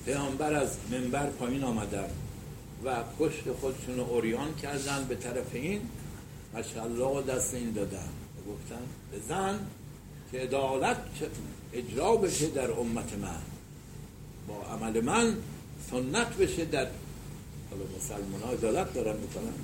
پیامبر 0.04 0.54
از 0.54 0.76
منبر 0.92 1.26
پایین 1.26 1.64
آمدن 1.64 2.08
و 2.84 3.02
پشت 3.18 3.52
خودشون 3.60 4.00
اوریان 4.00 4.54
کردن 4.54 5.06
به 5.08 5.14
طرف 5.14 5.54
این 5.54 5.80
مشالله 6.54 7.22
دست 7.22 7.54
این 7.54 7.72
دادن. 7.72 8.08
گفتن 8.48 8.82
به 9.12 9.18
زن 9.28 9.58
که 10.32 10.38
عدالت 10.38 10.96
اجرا 11.72 12.16
بشه 12.16 12.46
در 12.46 12.70
امت 12.70 13.12
من. 13.12 13.42
با 14.48 14.62
عمل 14.62 15.00
من 15.00 15.36
سنت 15.90 16.36
بشه 16.36 16.64
در 16.64 16.86
حالا 17.70 17.84
مسلمان 17.98 18.42
ها 18.42 18.50
عدالت 18.52 18.94
دارن 18.94 19.16
می‌کنن. 19.16 19.54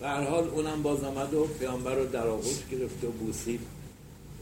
به 0.00 0.08
هر 0.08 0.22
حال 0.22 0.48
اونم 0.48 0.82
باز 0.82 1.04
آمد 1.04 1.34
و 1.34 1.44
پیامبر 1.44 1.94
رو 1.94 2.06
در 2.06 2.26
آغوش 2.26 2.58
گرفت 2.70 3.04
و 3.04 3.10
بوسید 3.10 3.60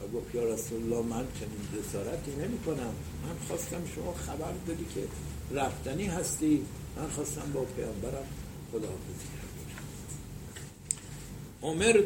و 0.03 0.17
گفت 0.17 0.35
یا 0.35 0.45
رسول 0.45 0.83
الله 0.83 1.07
من 1.07 1.25
چنین 1.41 1.83
جسارتی 1.83 2.31
نمی 2.31 2.59
کنم 2.59 2.95
من 3.27 3.47
خواستم 3.49 3.83
شما 3.95 4.15
خبر 4.15 4.53
بدی 4.69 4.87
که 4.95 5.01
رفتنی 5.55 6.07
هستی. 6.07 6.63
من 6.97 7.09
خواستم 7.11 7.53
با 7.55 7.61
پیامبرم 7.61 8.27
خداحافظی 8.73 9.27
عمر 9.43 9.54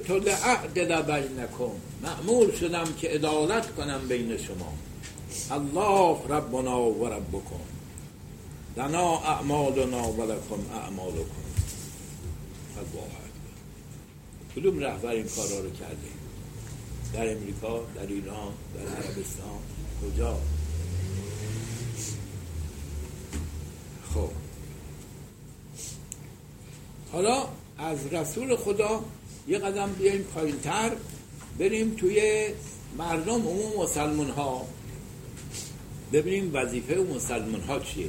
تو 0.06 0.18
لعدل 0.18 1.02
بینکم. 1.02 1.72
معمول 2.02 2.56
شدم 2.56 2.84
که 2.98 3.08
عدالت 3.08 3.74
کنم 3.74 4.08
بین 4.08 4.36
شما. 4.36 4.72
الله 5.50 6.18
ربنا 6.28 6.90
و 6.90 7.06
ربکم. 7.06 7.60
لنا 8.76 9.18
اعمالنا 9.18 10.12
و 10.12 10.22
لکم 10.22 10.74
اعمالکم. 10.74 11.44
الله 12.78 13.10
کدوم 14.56 14.78
رهبر 14.78 15.10
این 15.10 15.26
کارا 15.28 15.60
رو 15.60 15.70
کرده 15.70 16.08
در 17.12 17.32
امریکا 17.32 17.80
در 17.94 18.06
ایران 18.06 18.52
در 18.74 18.80
عربستان؟ 18.80 19.58
کجا؟ 20.02 20.38
خب. 24.14 24.30
حالا 27.12 27.48
از 27.78 28.06
رسول 28.12 28.56
خدا 28.56 29.04
یه 29.48 29.58
قدم 29.58 29.92
بیایم 29.92 30.22
پایین 30.22 30.60
تر 30.60 30.90
بریم 31.58 31.94
توی 31.94 32.48
مردم 32.98 33.34
عموم 33.34 33.82
مسلمان 33.82 34.30
ها 34.30 34.66
ببینیم 36.12 36.50
وظیفه 36.54 36.96
مسلمان 36.96 37.60
ها 37.60 37.80
چیه. 37.80 38.06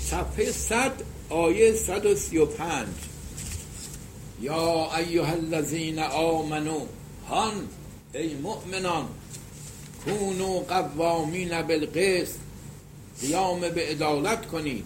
صفحه 0.00 0.52
100 0.52 0.92
آیه 1.28 1.72
135 1.72 2.86
یا 4.40 4.96
ایها 4.96 5.32
الذین 5.32 5.98
آمنو 5.98 6.86
هان 7.28 7.68
ای 8.14 8.34
مؤمنان 8.34 9.08
کونو 10.04 10.60
قوامین 10.60 11.62
بالقسط. 11.62 12.38
قیام 13.20 13.60
به 13.60 13.88
عدالت 13.88 14.46
کنید. 14.46 14.84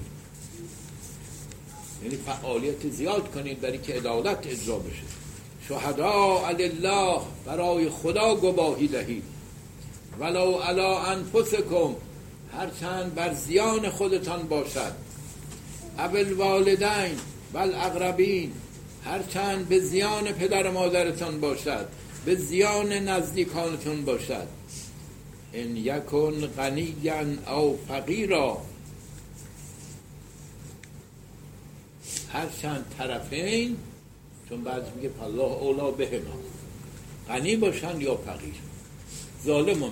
یعنی 2.03 2.17
فعالیت 2.17 2.89
زیاد 2.91 3.31
کنید 3.31 3.61
برای 3.61 3.79
که 3.79 3.95
عدالت 3.95 4.47
اجرا 4.47 4.79
بشه. 4.79 5.24
شهدا 5.69 6.47
الله 6.47 7.21
برای 7.47 7.89
خدا 7.89 8.35
گواهی 8.35 8.89
دهید. 8.89 9.23
ولو 10.21 10.59
علا 10.59 10.99
انفسکم 10.99 11.95
هرچند 12.53 13.15
بر 13.15 13.35
زیان 13.35 13.91
خودتان 13.91 14.43
باشد. 14.43 14.93
اول 15.99 16.33
والدین 16.33 17.17
بل 17.53 17.75
اقربین 17.75 18.53
هرچند 19.05 19.69
به 19.69 19.81
زیان 19.81 20.33
پدر 20.33 20.71
مادرتان 20.71 21.41
باشد 21.41 21.89
به 22.25 22.35
زیان 22.35 22.93
نزدیکانتون 22.93 24.05
باشد. 24.05 24.47
ان 25.55 25.77
یکن 25.77 26.47
غنیا 26.47 27.25
او 27.55 27.79
فقیرا. 27.89 28.59
هر 32.33 32.47
چند 32.63 32.85
طرفین 32.99 33.77
چون 34.49 34.65
بعد 34.65 34.97
میگه 34.97 35.11
الله 35.23 35.43
اولا 35.43 35.91
به 35.91 36.21
ما 36.21 36.35
غنی 37.29 37.57
باشن 37.57 38.01
یا 38.01 38.17
فقیر. 38.17 38.55
ظالم 39.45 39.83
و 39.83 39.91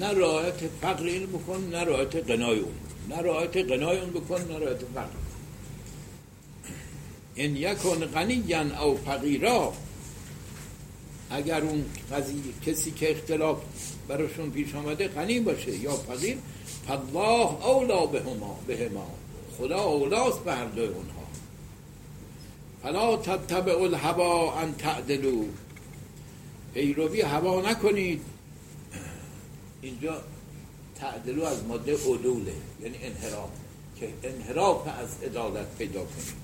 نه 0.00 0.06
رعایت 0.06 0.60
فقر 0.80 1.04
این 1.04 1.26
بکن 1.26 1.68
نه 1.72 1.80
رعایت 1.80 2.16
قنای 2.16 2.58
اون. 2.58 2.74
نه 3.08 3.16
رعایت 3.16 3.56
قنای 3.56 3.98
اون 3.98 4.10
بکن 4.10 4.40
نه 4.40 4.58
رعایت 4.58 4.78
فقر. 4.94 5.08
ان 7.36 7.56
یکن 7.56 8.06
غنیا 8.06 8.82
او 8.82 8.96
فقیرا. 8.96 9.72
اگر 11.30 11.60
اون 11.60 11.84
قضیه 12.12 12.42
کسی 12.66 12.90
که 12.90 13.10
اختلاف 13.10 13.58
براشون 14.08 14.50
پیش 14.50 14.74
آمده 14.74 15.08
غنی 15.08 15.40
باشه 15.40 15.76
یا 15.76 15.92
فقیر 15.92 16.38
فالله 16.86 17.64
اولا 17.66 18.06
به 18.06 18.22
ما 18.88 19.06
خدا 19.58 19.82
اولاست 19.82 20.44
به 20.44 20.52
هر 20.52 20.64
دوی 20.64 20.86
اونها. 20.86 21.19
فلا 22.82 23.16
تتبع 23.16 23.82
الهوا 23.82 24.60
ان 24.60 24.74
تعدلو 24.74 25.44
پیروی 26.74 27.20
هوا 27.20 27.70
نکنید. 27.70 28.22
اینجا 29.82 30.22
تعدلو 30.94 31.44
از 31.44 31.64
ماده 31.64 31.94
عدوله 31.94 32.52
یعنی 32.82 32.98
انحراف 33.02 33.50
که 34.00 34.08
انحراف 34.22 34.88
از 34.98 35.22
عدالت 35.22 35.66
پیدا 35.78 36.00
کنید. 36.00 36.40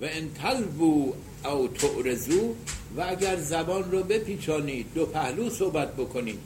و 0.00 0.04
ان 0.04 0.34
تلبو 0.34 1.12
او 1.44 1.68
تعرضو 1.68 2.54
و 2.96 3.04
اگر 3.08 3.36
زبان 3.36 3.92
رو 3.92 4.02
بپیچانید 4.02 4.86
دو 4.94 5.06
پهلو 5.06 5.50
صحبت 5.50 5.96
بکنید 5.96 6.38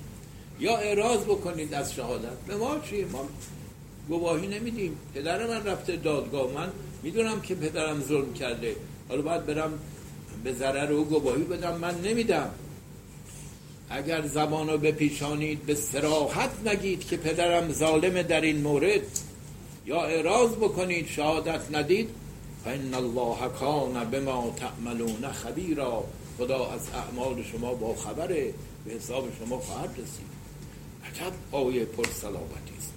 یا 0.61 0.77
اعراض 0.77 1.19
بکنید 1.19 1.75
از 1.75 1.95
شهادت. 1.95 2.39
به 2.47 2.57
ما 2.57 2.79
چیه 2.79 3.05
ما 3.05 3.29
گواهی 4.09 4.47
نمیدیم. 4.47 4.99
پدر 5.15 5.47
من 5.47 5.65
رفته 5.65 5.97
دادگاه. 5.97 6.53
من 6.53 6.73
می‌دونم 7.03 7.41
که 7.41 7.55
پدرم 7.55 8.01
ظلم 8.01 8.35
کرده. 8.35 8.77
حالا 9.09 9.23
باید 9.23 9.47
برم 9.47 9.79
به 10.45 10.53
ضرر 10.53 10.93
او 10.93 11.05
گواهی 11.05 11.43
بدم. 11.43 11.77
من 11.77 12.01
نمیدم. 12.01 12.51
اگر 13.91 14.27
زبان 14.27 14.69
رو 14.69 14.79
بپیچانید 14.79 15.67
به 15.67 15.75
سراحت 15.75 16.51
نگید 16.67 17.07
که 17.07 17.17
پدرم 17.17 17.73
ظالم 17.73 18.23
در 18.23 18.41
این 18.41 18.63
مورد. 18.63 19.01
یا 19.87 20.03
اعراض 20.03 20.51
بکنید 20.51 21.07
شهادت 21.09 21.61
ندید. 21.73 22.11
فان 22.65 22.95
الله 22.95 23.49
کان 23.61 24.05
بما 24.11 24.55
تعملون 24.57 25.33
خبیرا. 25.33 26.05
خدا 26.39 26.71
از 26.71 26.81
اعمال 26.95 27.43
شما 27.43 27.75
با 27.75 27.95
خبره 27.95 28.55
به 28.85 28.93
حساب 28.93 29.29
شما 29.39 29.59
خواهد 29.59 29.91
رسید. 29.91 30.27
عجب 31.05 31.33
آیه 31.53 31.85
پر 31.85 32.05
سلامتی 32.05 32.77
است. 32.79 32.96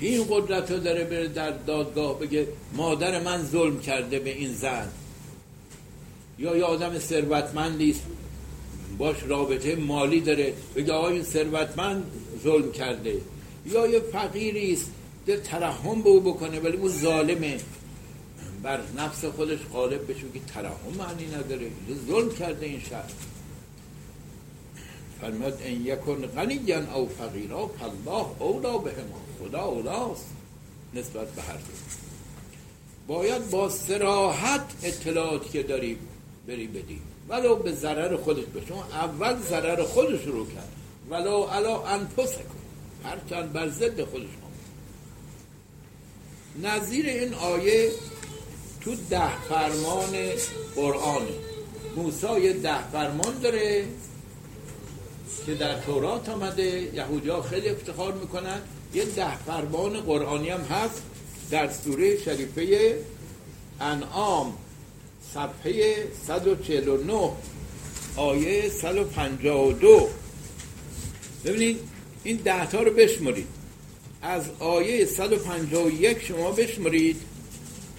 که 0.00 0.06
این 0.06 0.26
قدرت 0.30 0.70
رو 0.70 0.78
داره 0.78 1.04
بره 1.04 1.28
در 1.28 1.50
دادگاه 1.50 2.18
بگه 2.18 2.48
مادر 2.72 3.22
من 3.22 3.44
ظلم 3.44 3.80
کرده 3.80 4.18
به 4.18 4.30
این 4.30 4.52
زن. 4.52 4.88
یا 6.38 6.56
یه 6.56 6.64
آدم 6.64 6.98
ثروتمندی 6.98 7.90
است. 7.90 8.02
باش 8.98 9.16
رابطه 9.28 9.76
مالی 9.76 10.20
داره. 10.20 10.54
بگه 10.76 10.92
آقا 10.92 11.08
این 11.08 11.22
ثروتمند 11.22 12.04
ظلم 12.42 12.72
کرده. 12.72 13.14
یا 13.66 13.86
یه 13.86 14.00
فقیری 14.00 14.72
است. 14.72 14.90
در 15.26 15.36
ترحم 15.36 16.02
به 16.02 16.08
او 16.08 16.20
بکنه 16.20 16.60
ولی 16.60 16.76
اون 16.76 16.88
ظالمه. 16.90 17.58
بر 18.62 18.80
نفس 18.96 19.24
خودش 19.24 19.58
غالب 19.72 20.10
بشه. 20.10 20.20
که 20.34 20.40
ترحم 20.54 20.94
معنی 20.98 21.26
نداره. 21.26 21.70
ظلم 22.08 22.34
کرده 22.34 22.66
این 22.66 22.80
شخص. 22.80 23.12
فرماد 25.20 25.62
ان 25.64 25.86
یکن 25.86 26.26
غنیا 26.26 26.94
او 26.94 27.08
فقیرا 27.08 27.66
فالله 27.66 28.26
اولا 28.38 28.78
به 28.78 28.90
ما 28.90 29.27
خدا 29.40 29.62
اولاست 29.62 30.26
نسبت 30.94 31.28
به 31.28 31.42
هر 31.42 31.56
دو. 31.56 31.72
باید 33.06 33.50
با 33.50 33.68
سراحت 33.68 34.64
اطلاعاتی 34.82 35.48
که 35.48 35.62
داریم 35.62 35.98
بری 36.46 36.66
بدیم 36.66 37.02
ولو 37.28 37.56
به 37.56 37.72
ضرر 37.72 38.16
خودش 38.16 38.44
بشه 38.44 38.74
اول 38.92 39.36
ضرر 39.40 39.82
خودش 39.82 40.24
رو 40.24 40.46
کرد. 40.46 40.72
ولو 41.10 41.42
علا 41.42 41.86
انفسکم. 41.86 42.58
هرچند 43.04 43.52
بر 43.52 43.68
ضد 43.68 44.04
خودش 44.04 44.28
نظیر 46.62 47.06
این 47.06 47.34
آیه 47.34 47.90
تو 48.80 48.94
ده 49.10 49.42
فرمان 49.42 50.16
قرآن. 50.76 51.22
موسی 51.96 52.40
یه 52.40 52.52
ده 52.52 52.90
فرمان 52.90 53.38
داره 53.38 53.84
که 55.46 55.54
در 55.54 55.80
تورات 55.80 56.28
آمده. 56.28 56.64
یهودی 56.94 57.28
ها 57.28 57.42
خیلی 57.42 57.68
افتخار 57.68 58.12
می‌کنن. 58.12 58.60
یه 58.94 59.04
ده 59.04 59.36
فرمان 59.36 60.00
قرآنی 60.00 60.48
هم 60.48 60.60
هست 60.60 61.02
در 61.50 61.70
سوره 61.72 62.18
شریفه 62.18 62.96
انعام 63.80 64.52
صفحه 65.34 65.94
149 66.26 67.32
آیه 68.16 68.68
152 68.68 70.08
ببینید 71.44 71.80
این 72.24 72.36
ده 72.36 72.66
تا 72.66 72.82
رو 72.82 72.90
بشمرید. 72.90 73.46
از 74.22 74.42
آیه 74.58 75.04
151 75.04 76.22
شما 76.22 76.50
بشمرید. 76.50 77.16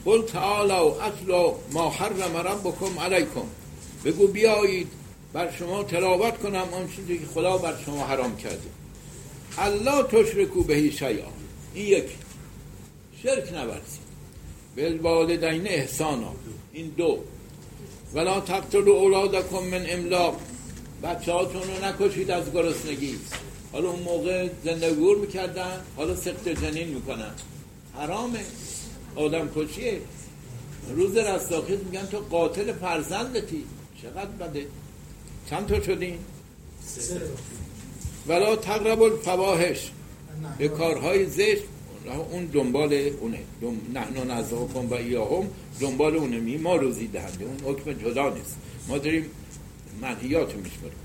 قل 0.06 0.22
تعالوا 0.22 1.06
اتلو 1.06 1.54
ما 1.72 1.90
حرم 1.90 2.38
ربکم 2.38 3.00
علیکم. 3.00 3.48
بگو 4.06 4.28
بیایید 4.28 4.88
بر 5.34 5.52
شما 5.52 5.84
تلاوت 5.84 6.38
کنم 6.38 6.68
آن 6.74 6.88
چیزی 6.96 7.18
که 7.18 7.26
خدا 7.26 7.58
بر 7.58 7.76
شما 7.86 8.06
حرام 8.06 8.38
کرده. 8.38 8.79
الله 9.58 10.04
تشرکو 10.04 10.64
بهی 10.64 10.92
شیئا. 10.92 11.28
این 11.74 11.86
یک 11.86 12.06
شرک 13.24 13.54
نورزید 13.54 14.10
بالوالدین 14.78 15.68
احسانا. 15.68 16.34
این 16.74 16.88
دو. 16.88 17.20
ولا 18.14 18.40
تقتلوا 18.40 18.94
اولادکم 18.94 19.64
من 19.64 19.86
املاق. 19.90 20.42
بچه 21.04 21.32
هاتون 21.32 21.62
رو 21.62 21.86
نکشید 21.86 22.32
از 22.32 22.54
گرسنگی. 22.54 23.16
حالا 23.72 23.90
اون 23.90 24.00
موقع 24.00 24.50
زندگور 24.64 25.18
می‌کردن 25.18 25.82
حالا 25.96 26.16
سخت 26.16 26.50
جنین 26.50 26.88
می‌کنن. 26.88 27.32
حرامه. 27.96 28.40
آدم 29.16 29.50
کشیه. 29.56 30.02
روز 30.96 31.18
رستاخیز 31.18 31.80
میگن 31.80 32.06
تو 32.06 32.18
قاتل 32.18 32.74
فرزندتی. 32.74 33.64
چقدر 34.02 34.48
بده؟ 34.48 34.68
چند 35.50 35.68
تا 35.68 35.82
شدین؟ 35.82 36.18
ولا 38.28 38.56
تقرب 38.56 39.02
الفواحش. 39.02 39.92
به 40.58 40.68
کارهای 40.68 41.26
زشت 41.26 41.64
اون 42.32 42.46
دنبال 42.46 42.94
اونه. 42.94 43.40
دم... 43.62 43.78
نحن 43.94 44.32
نزاکم 44.32 44.90
و 44.90 44.94
ایاهم 44.94 45.48
دنبال 45.80 46.16
اونه. 46.16 46.40
می 46.40 46.58
ما 46.58 46.76
روزی 46.76 47.08
دهنده 47.08 47.46
اون 47.46 47.60
حکم 47.74 47.94
جدا 47.94 48.30
نیست. 48.30 48.58
ما 48.88 48.98
داریم 48.98 49.26
منحیات 50.02 50.56
میشماریم. 50.56 50.98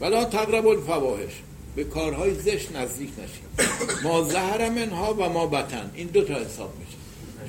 ولا 0.00 0.24
تقرب 0.24 0.66
الفواحش. 0.66 1.32
به 1.76 1.84
کارهای 1.84 2.34
زشت 2.34 2.76
نزدیک 2.76 3.10
نشید 3.10 3.68
ما 4.02 4.22
زهر 4.22 4.68
منها 4.68 5.14
و 5.14 5.28
ما 5.28 5.46
بطن. 5.46 5.90
این 5.94 6.06
دو 6.06 6.24
تا 6.24 6.34
حساب 6.34 6.72
میشه. 6.78 6.96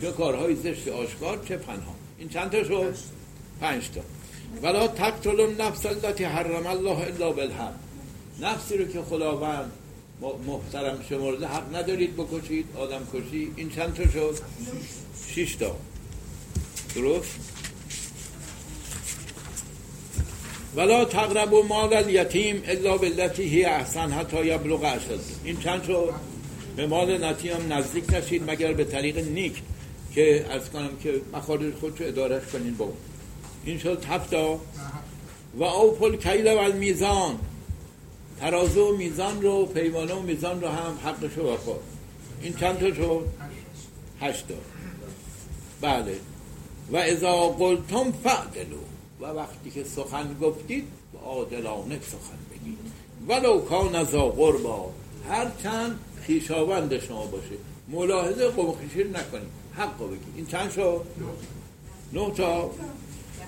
چه 0.02 0.12
کارهای 0.12 0.56
زشت 0.56 0.88
آشکار 0.88 1.40
چه 1.48 1.58
پنها 1.58 1.96
این 2.18 2.30
چند 2.30 2.52
تا 2.52 2.64
شد؟ 2.64 2.96
پنج 3.62 3.90
تا. 3.90 4.02
ولا 4.64 4.88
تقتل 4.88 5.40
النفس 5.40 5.86
التي 5.86 6.24
حرم 6.24 6.68
الله 6.68 6.98
الا 6.98 7.32
بالحق. 7.32 7.74
نفسی 8.40 8.78
رو 8.78 8.86
که 8.86 9.02
خداوند 9.02 9.72
محترم 10.48 11.06
شمرده 11.10 11.48
حق 11.48 11.76
ندارید 11.76 12.16
بکشید 12.16 12.66
آدم 12.78 13.02
کشی. 13.14 13.52
این 13.56 13.70
چند 13.70 13.94
تا 13.94 14.04
شد؟ 14.12 14.40
شیش 15.28 15.56
تا. 15.56 15.76
درست؟ 16.96 17.40
ولا 20.76 21.06
تقربوا 21.06 21.62
مال 21.62 21.94
الیتیم 21.94 22.64
الا 22.66 22.98
بالتي 22.98 23.44
هی 23.44 23.66
احسن 23.66 24.12
حتی 24.12 24.46
یبلغ 24.46 24.84
اشد. 24.84 25.20
این 25.44 25.60
چند 25.60 25.84
شد؟ 25.84 26.14
به 26.76 26.88
مال 26.88 27.26
نتیم 27.26 27.74
نزدیک 27.74 28.14
نشید 28.14 28.52
مگر 28.52 28.74
به 28.74 28.84
طریق 28.84 29.18
نیک 29.18 29.62
که 30.16 30.46
از 30.50 30.70
کنم 30.70 30.90
که 31.04 31.22
مخارج 31.34 31.74
خود 31.74 32.02
رو 32.02 32.08
ادارش 32.08 32.44
کنین. 32.54 32.76
با 32.76 32.94
این 33.66 33.80
شد 33.80 34.06
هفتا 34.06 34.60
و 35.56 35.64
اوپل 35.64 36.16
کیل 36.16 36.48
و 36.48 36.74
میزان 36.74 37.40
ترازو 38.40 38.90
و 38.90 38.98
میزان 38.98 39.42
رو 39.42 39.66
پیمانه 39.66 40.14
و 40.14 40.22
میزان 40.22 40.62
رو 40.62 40.68
هم 40.68 40.98
حقش 41.04 41.38
رو 41.38 41.52
بخور 41.52 41.80
این 42.42 42.54
چند 42.54 42.80
تا 42.80 42.94
شد؟ 42.94 43.28
هشتا 44.22 44.54
بله. 45.82 46.16
و 46.92 46.98
ازا 46.98 47.50
قلتم 47.50 48.12
فعدلو 48.12 48.78
و 49.22 49.26
وقتی 49.26 49.72
که 49.72 49.84
سخن 49.84 50.36
گفتید 50.42 50.88
عادلانه 51.26 52.00
سخن 52.02 52.40
بگید. 52.52 52.78
ولو 53.28 53.62
کان 53.62 53.96
ازا 53.96 54.30
قربا. 54.30 54.90
هر 55.30 55.48
چند 55.64 56.00
خیشاوند 56.22 57.00
شما 57.00 57.26
باشه. 57.26 57.56
ملاحظه 57.88 58.48
قوم 58.48 58.76
خیشیر 58.76 59.08
نکنید. 59.08 59.48
حق 59.76 60.00
رو 60.00 60.08
بگید. 60.08 60.34
این 60.36 60.46
چند 60.46 60.72
شد؟ 60.72 61.02
نه 62.14 62.32
تا. 62.32 62.72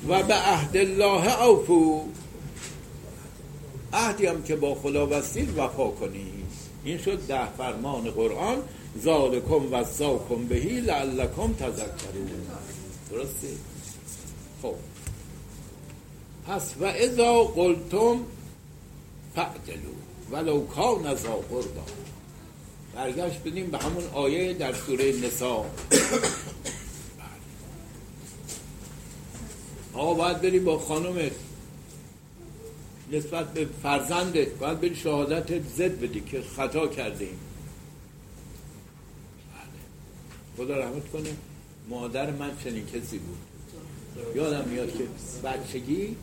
و 0.09 0.23
به 0.23 0.33
عهد 0.33 0.77
الله 0.77 1.43
اوفو. 1.43 2.01
عهدی 3.95 4.25
هم 4.25 4.43
که 4.43 4.55
با 4.55 4.75
خدا 4.75 5.05
بستید 5.05 5.57
وفا 5.57 5.87
کنید 5.87 6.45
این 6.83 6.97
شد 6.97 7.27
ده 7.27 7.51
فرمان 7.57 8.11
قرآن. 8.11 8.57
ذالکم 9.03 9.73
و 9.73 9.83
زاکم 9.83 10.45
بهی 10.45 10.81
لعلکم 10.81 11.53
تذکرون. 11.53 12.29
درسته؟ 13.11 13.47
خب. 14.61 14.75
پس 16.47 16.73
و 16.79 16.85
ازا 16.85 17.43
قلتم 17.43 18.19
فعدلو 19.35 19.93
ولو 20.31 20.65
کان 20.65 21.05
ازا 21.05 21.35
قربا. 21.35 21.85
برگشت 22.95 23.39
بدیم 23.45 23.67
به 23.67 23.77
همون 23.77 24.03
آیه 24.13 24.53
در 24.53 24.73
سوره 24.73 25.13
نسا 25.23 25.65
آقا 29.93 30.13
باید 30.13 30.41
بری 30.41 30.59
با 30.59 30.79
خانومت 30.79 31.31
نسبت 33.15 33.53
به 33.53 33.67
فرزندت 33.83 34.47
باید 34.47 34.81
بری 34.81 34.95
شهادت 34.95 35.61
زد 35.63 35.99
بدی 35.99 36.21
که 36.21 36.41
خطا 36.41 36.87
کرده 36.87 37.25
ایم. 37.25 37.39
بله. 39.53 40.65
خدا 40.65 40.77
رحمت 40.77 41.11
کنه. 41.11 41.29
مادر 41.89 42.31
من 42.31 42.51
چنین 42.63 42.85
کسی 42.85 43.17
بود. 43.17 43.37
یادم 44.35 44.69
میاد 44.69 44.97
که 44.97 45.03
بچگی 45.43 46.15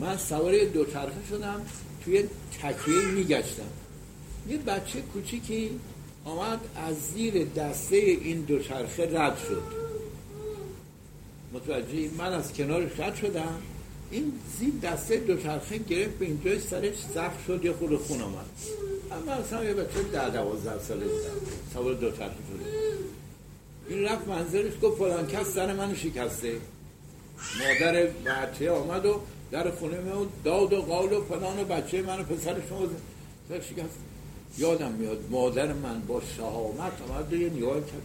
من 0.00 0.16
سوار 0.16 0.64
دوچرخه 0.64 1.26
شدم 1.30 1.66
توی 2.04 2.24
تکیه 2.62 3.02
میگشتم. 3.14 3.70
یه 4.48 4.58
بچه 4.58 5.00
کوچیکی 5.00 5.70
آمد 6.24 6.60
از 6.76 6.96
زیر 6.96 7.44
دسته 7.44 7.96
این 7.96 8.40
دوچرخه 8.40 9.20
رد 9.20 9.38
شد. 9.48 9.62
متوجه 11.52 12.10
من 12.18 12.32
از 12.32 12.52
کنار 12.52 12.82
رد 12.98 13.16
شدم. 13.16 13.62
این 14.10 14.32
زیر 14.58 14.72
دسته 14.82 15.16
دوچرخه 15.16 15.78
گرفت 15.78 16.18
به 16.18 16.26
اینجای 16.26 16.60
سرش 16.60 16.94
زخم 17.14 17.36
شد 17.46 17.64
یه 17.64 17.72
خود 17.72 17.96
خون 17.96 18.20
آمد 18.20 18.46
اما 19.12 19.32
اصلا 19.32 19.64
یه 19.64 19.74
بچه 19.74 20.02
ده 20.02 20.30
دوازده 20.30 20.82
ساله 20.82 21.04
بودم 21.04 21.52
سوار 21.74 21.94
دوچرخه 21.94 22.24
شده. 22.24 22.70
این 23.88 24.04
رفت 24.04 24.28
منظرش 24.28 24.72
گفت 24.82 24.98
فلان 24.98 25.26
کس 25.26 25.46
سر 25.46 25.72
منو 25.72 25.94
شکسته. 25.94 26.52
مادر 27.58 28.06
بچه 28.06 28.70
آمد 28.70 29.06
و 29.06 29.20
در 29.50 29.70
خونه 29.70 30.00
من 30.00 30.26
داد 30.44 30.72
و 30.72 30.82
قال 30.82 31.12
و 31.12 31.24
فلان 31.24 31.60
و 31.60 31.64
بچه 31.64 32.02
من 32.02 32.20
و 32.20 32.22
پسر 32.22 32.56
شما 32.68 32.86
شکست. 33.48 33.98
یادم 34.58 34.92
میاد 34.92 35.18
مادر 35.30 35.72
من 35.72 36.00
با 36.00 36.22
شهامت 36.36 36.92
آمد 37.08 37.32
یه 37.32 37.50
نگاه 37.50 37.74
کرد. 37.74 38.02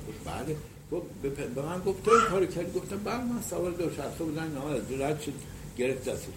گفت 0.91 1.05
بله. 1.23 1.47
به 1.55 1.61
من 1.61 1.79
گفت 1.79 2.03
تو 2.03 2.11
این 2.11 2.47
کردی؟ 2.47 2.79
گفتم 2.79 2.97
بله 2.97 3.23
من 3.23 3.41
سوار 3.49 3.71
دو 3.71 3.89
شخصه 3.89 4.23
بودن 4.23 4.51
نه 4.51 5.05
رد 5.05 5.21
شد. 5.21 5.33
گرفت 5.77 6.09
دستش 6.09 6.33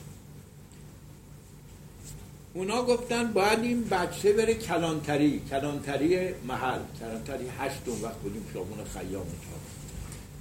اونا 2.55 2.83
گفتن 2.83 3.33
باید 3.33 3.59
این 3.63 3.85
بچه 3.85 4.33
بره 4.33 4.55
کلانتری 4.55 5.43
کلانتری 5.51 6.29
محل 6.49 6.81
کلانتری 7.01 7.47
هشت 7.59 7.81
اون 7.87 8.03
وقت 8.03 8.17
بودیم 8.17 8.47
شامون 8.55 8.79
خیام 8.85 9.27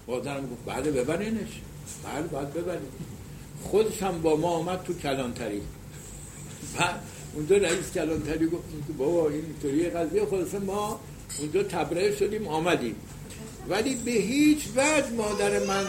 مادرم 0.07 0.49
گفت 0.49 0.65
بله 0.65 0.91
ببرینش. 0.91 1.61
بله 2.03 2.27
باید 2.27 2.53
ببرید 2.53 2.89
خودش 3.63 4.03
هم 4.03 4.21
با 4.21 4.35
ما 4.35 4.49
آمد 4.49 4.83
تو 4.83 4.93
کلانتری. 4.93 5.61
بعد 6.79 7.01
اونجا 7.33 7.57
رئیس 7.57 7.91
کلانتری 7.91 8.45
گفتیم 8.45 8.85
که 8.97 9.03
این 9.03 9.45
اینطوری 9.45 9.89
قضیه. 9.89 10.25
خلاصه 10.25 10.59
ما 10.59 10.99
اونجا 11.39 11.63
تبرئه 11.63 12.15
شدیم 12.15 12.47
آمدیم. 12.47 12.95
ولی 13.69 13.95
به 13.95 14.11
هیچ 14.11 14.67
وجه 14.75 15.09
مادر 15.17 15.65
من 15.65 15.85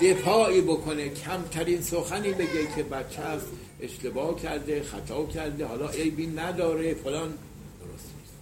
دفاعی 0.00 0.60
بکنه. 0.60 1.08
کمترین 1.08 1.82
سخنی 1.82 2.32
بگه 2.32 2.74
که 2.76 2.82
بچه 2.82 3.22
هست 3.22 3.46
اشتباه 3.80 4.42
کرده 4.42 4.82
خطا 4.82 5.26
کرده 5.26 5.66
حالا 5.66 5.88
عیبی 5.88 6.26
نداره 6.26 6.94
فلان. 6.94 7.28
درست 7.28 8.10
نیست. 8.20 8.34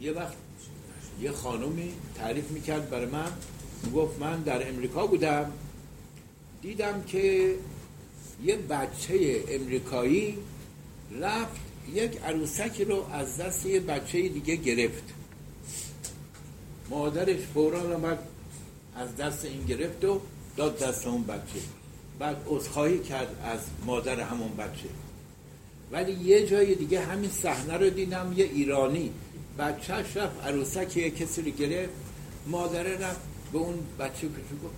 یه 0.00 0.12
وقت 0.12 0.36
یه 1.20 1.32
خانومی 1.32 1.92
تعریف 2.14 2.50
می‌کرد 2.50 2.90
برای 2.90 3.06
من 3.06 3.32
گفت 3.94 4.18
من 4.20 4.42
در 4.42 4.68
امریکا 4.68 5.06
بودم. 5.06 5.52
دیدم 6.62 7.02
که 7.06 7.54
یه 8.44 8.56
بچه 8.56 9.44
امریکایی 9.48 10.38
رفت 11.20 11.60
یک 11.94 12.18
عروسکی 12.24 12.84
رو 12.84 13.06
از 13.12 13.36
دست 13.36 13.66
یه 13.66 13.80
بچه 13.80 14.28
دیگه 14.28 14.56
گرفت. 14.56 15.04
مادرش 16.92 17.40
فورا 17.54 17.94
آمد 17.94 18.18
از 18.96 19.16
دست 19.16 19.44
این 19.44 19.64
گرفت 19.64 20.04
و 20.04 20.20
داد 20.56 20.78
دست 20.78 21.06
اون 21.06 21.24
بچه. 21.24 21.60
بعد 22.18 22.36
عذرخواهی 22.46 22.98
کرد 22.98 23.36
از 23.44 23.60
مادر 23.86 24.20
همون 24.20 24.56
بچه. 24.56 24.88
ولی 25.92 26.12
یه 26.12 26.46
جای 26.46 26.74
دیگه 26.74 27.00
همین 27.00 27.30
صحنه 27.30 27.76
رو 27.76 27.90
دیدم 27.90 28.34
یه 28.36 28.44
ایرانی. 28.44 29.10
بچهش 29.58 30.16
رفت 30.16 30.44
عروسک 30.44 30.96
یه 30.96 31.10
کسی 31.10 31.42
رو 31.42 31.50
گرفت. 31.50 31.92
مادر 32.46 32.82
رفت 32.82 33.20
به 33.52 33.58
اون 33.58 33.78
بچه 33.98 34.28
کچو 34.28 34.56
گفت 34.64 34.74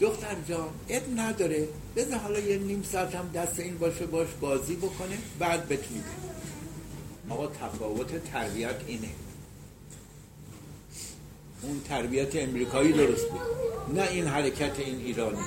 دختر 0.00 0.36
جان 0.48 0.68
اب 0.88 1.02
نداره. 1.16 1.68
بذار 1.96 2.18
حالا 2.18 2.38
یه 2.38 2.58
نیم 2.58 2.82
ساعت 2.82 3.14
هم 3.14 3.30
دست 3.34 3.60
این 3.60 3.78
باشه 3.78 4.06
باش 4.06 4.28
بازی 4.40 4.76
بکنه 4.76 5.18
بعد 5.38 5.68
بتونی 5.68 6.02
آقا 7.30 7.46
تفاوت 7.46 8.24
تربیت 8.24 8.80
اینه. 8.86 9.08
اون 11.62 11.80
تربیت 11.88 12.36
امریکایی 12.36 12.92
درست 12.92 13.28
بود. 13.28 13.40
نه 13.98 14.08
این 14.10 14.26
حرکت 14.26 14.78
این 14.78 14.98
ایرانی. 14.98 15.44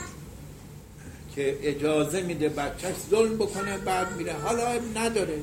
که 1.35 1.57
اجازه 1.61 2.21
میده 2.21 2.49
بچهش 2.49 2.95
ظلم 3.09 3.37
بکنه 3.37 3.77
بعد 3.77 4.17
میره. 4.17 4.33
حالا 4.33 4.79
نداره. 4.95 5.39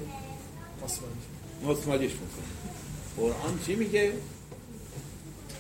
مسمالیش 1.64 2.12
می‌کنه. 2.12 2.48
قرآن 3.16 3.58
چی 3.66 3.74
میگه؟ 3.74 4.12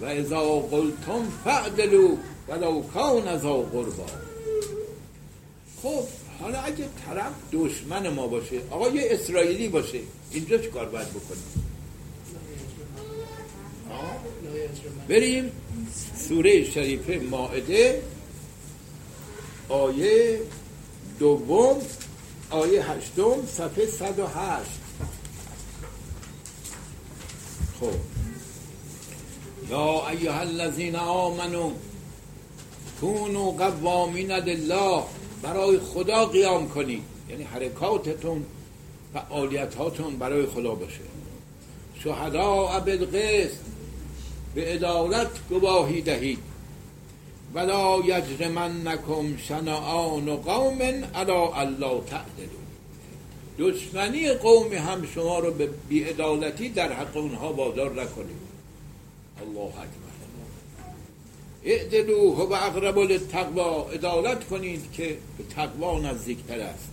و 0.00 0.04
ازا 0.04 0.60
قلتم 0.60 1.32
فعدلو 1.44 2.16
ولو 2.48 2.82
کان 2.82 3.28
ازا 3.28 3.54
قربا. 3.54 4.06
خب 5.82 6.04
حالا 6.40 6.58
اگه 6.58 6.84
طرف 7.06 7.32
دشمن 7.52 8.08
ما 8.08 8.26
باشه 8.26 8.60
آقا 8.70 8.88
یه 8.88 9.08
اسرائیلی 9.10 9.68
باشه 9.68 9.98
اینجا 10.30 10.58
چه 10.58 10.68
کار 10.68 10.86
باید 10.88 11.08
بکنیم 11.08 11.64
بریم 15.08 15.52
سوره 16.28 16.64
شریفه 16.64 17.20
ماعده 17.30 18.02
آیه 19.68 20.40
دوم 21.18 21.76
آیه 22.50 22.90
هشتم 22.90 23.46
صفحه 23.46 23.86
108 23.86 24.70
خب. 27.80 27.86
یا 29.70 30.08
ایها 30.08 30.40
الذین 30.40 30.96
آمنو 30.96 31.72
کونو 33.00 33.50
قوامین 33.50 34.32
لله 34.32 35.02
برای 35.42 35.78
خدا 35.78 36.26
قیام 36.26 36.68
کنید. 36.68 37.02
یعنی 37.30 37.42
حرکاتتون 37.42 38.44
فعالیتاتون 39.14 40.18
برای 40.18 40.46
خدا 40.46 40.74
باشه. 40.74 41.00
شهدا 42.04 42.80
بالقسط. 42.80 43.77
به 44.58 44.64
عدالت 44.64 45.30
گواهی 45.48 46.00
دهید. 46.00 46.38
ولا 47.54 48.00
یجرمنکم 48.04 49.36
شنعان 49.36 50.36
قوم 50.36 50.82
علا 51.14 51.52
الله 51.52 52.02
تعدلون. 52.04 52.66
دشمنی 53.58 54.32
قومی 54.32 54.76
هم 54.76 55.06
شما 55.06 55.38
رو 55.38 55.50
به 55.50 55.68
بیعدالتی 55.88 56.68
در 56.68 56.92
حق 56.92 57.16
اونها 57.16 57.52
وادار 57.52 58.02
نکنید. 58.02 58.36
الله 59.40 59.68
اکبر. 59.68 60.08
اعدلو 61.64 62.34
و 62.34 62.52
اقرب 62.52 62.98
للتقوا 62.98 63.90
عدالت 63.90 64.48
کنید 64.48 64.92
که 64.92 65.18
به 65.38 65.44
تقوا 65.56 66.00
نزدیکتر 66.00 66.60
است. 66.60 66.88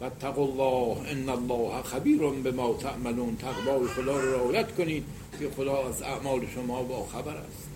و 0.00 0.26
الله 0.40 1.10
ان 1.10 1.28
الله 1.28 1.82
خبیر 1.82 2.20
به 2.30 2.50
ما 2.50 2.74
تعملون. 2.74 3.36
تقوا 3.36 3.86
خدا 3.88 4.20
رو 4.20 4.34
رعایت 4.34 4.74
کنید. 4.74 5.04
که 5.38 5.50
خدا 5.56 5.88
از 5.88 6.02
اعمال 6.02 6.46
شما 6.54 6.82
با 6.82 7.06
خبر 7.06 7.36
است. 7.36 7.68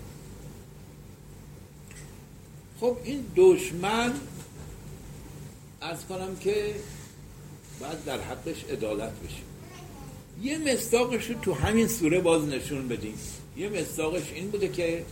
خب 2.79 2.97
این 3.03 3.25
دشمن 3.35 4.13
از 5.81 6.05
کنم 6.05 6.35
که 6.35 6.75
بعد 7.79 8.05
در 8.05 8.21
حقش 8.21 8.63
عدالت 8.63 9.11
بشه. 9.11 9.41
یه 10.41 10.57
مستاقش 10.57 11.29
رو 11.29 11.39
تو 11.39 11.53
همین 11.53 11.87
سوره 11.87 12.19
باز 12.19 12.45
نشون 12.47 12.87
بدیم. 12.87 13.15
یه 13.57 13.69
مستاقش 13.69 14.31
این 14.33 14.49
بوده 14.49 14.67
که 14.67 15.05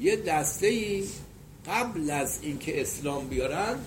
یه 0.00 0.16
دسته 0.16 0.66
ای 0.66 1.04
قبل 1.66 2.10
از 2.10 2.38
اینکه 2.42 2.80
اسلام 2.80 3.28
بیارن 3.28 3.78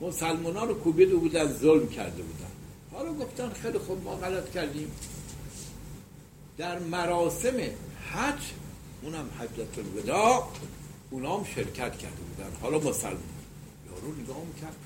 مسلمان 0.00 0.56
ها 0.56 0.64
رو 0.64 0.74
کوبیده 0.74 1.14
بودن 1.14 1.52
ظلم 1.52 1.88
کرده 1.88 2.22
بودن. 2.22 2.50
حالا 2.92 3.12
گفتن 3.12 3.48
خیلی 3.48 3.78
خوب 3.78 4.04
ما 4.04 4.16
غلط 4.16 4.50
کردیم. 4.50 4.90
در 6.58 6.78
مراسم 6.78 7.56
حج 8.12 8.40
اونم 9.02 9.30
حجت 9.40 9.78
الوداع 9.78 10.48
اونا 11.10 11.36
هم 11.36 11.44
شرکت 11.44 11.98
کرده 11.98 12.16
بودن. 12.16 12.50
حالا 12.62 12.78
مسلمان. 12.78 13.22
یارو 13.86 14.22
نگاه 14.22 14.36
می‌کرد 14.54 14.76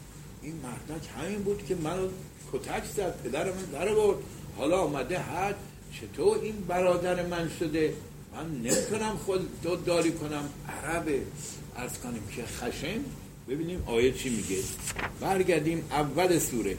این 0.43 0.55
مردک 0.57 1.09
همین 1.19 1.43
بود 1.43 1.67
که 1.67 1.75
منو 1.75 2.09
کتک 2.53 2.85
زد 2.85 3.23
پدر 3.25 3.45
من 3.45 3.65
در 3.73 3.95
بود 3.95 4.25
حالا 4.57 4.81
آمده 4.81 5.19
حج 5.19 5.55
چطور 5.93 6.39
این 6.39 6.55
برادر 6.69 7.27
من 7.27 7.51
شده؟ 7.61 7.95
من 8.35 8.51
نمی‌تونم 8.51 9.17
خود 9.17 9.63
داری 9.87 10.13
کنم. 10.13 10.49
عربه 10.69 11.23
از 11.77 12.01
کنیم 12.01 12.23
که 12.37 12.45
خشم 12.45 13.05
ببینیم 13.49 13.83
آیه 13.87 14.13
چی 14.13 14.31
میگه. 14.31 14.63
برگردیم 15.21 15.85
اول 15.91 16.39
سوره. 16.39 16.77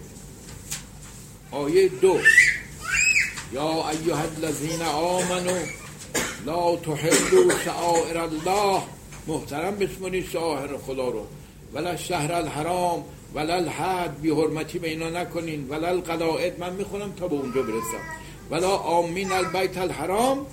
آیه 1.51 1.89
دو. 1.89 2.19
یا 3.52 3.89
ایها 3.89 4.22
الذین 4.38 4.82
آمنو 4.82 5.58
لا 6.45 6.76
تحلوا 6.76 7.60
شعائر 7.66 8.18
الله. 8.18 8.82
محترم 9.28 9.76
بشمونید 9.76 10.30
شعائر 10.30 10.78
خدا 10.78 11.10
رو. 11.10 11.26
ولا 11.74 11.95
شهر 11.95 12.34
الحرام 12.34 13.04
ولا 13.36 13.56
الحد 13.56 14.22
بی 14.22 14.30
حرمتی 14.32 14.80
به 14.80 14.89
اینا 14.89 15.10
نکنین. 15.10 15.70
ولا 15.70 15.88
القلائد 15.88 16.60
من 16.60 16.74
می‌خونم 16.74 17.12
تا 17.12 17.28
به 17.28 17.36
اونجا 17.36 17.62
برسم. 17.62 18.04
ولا 18.52 18.76
آمین 18.76 19.32
البیت 19.32 19.78
الحرام. 19.78 20.45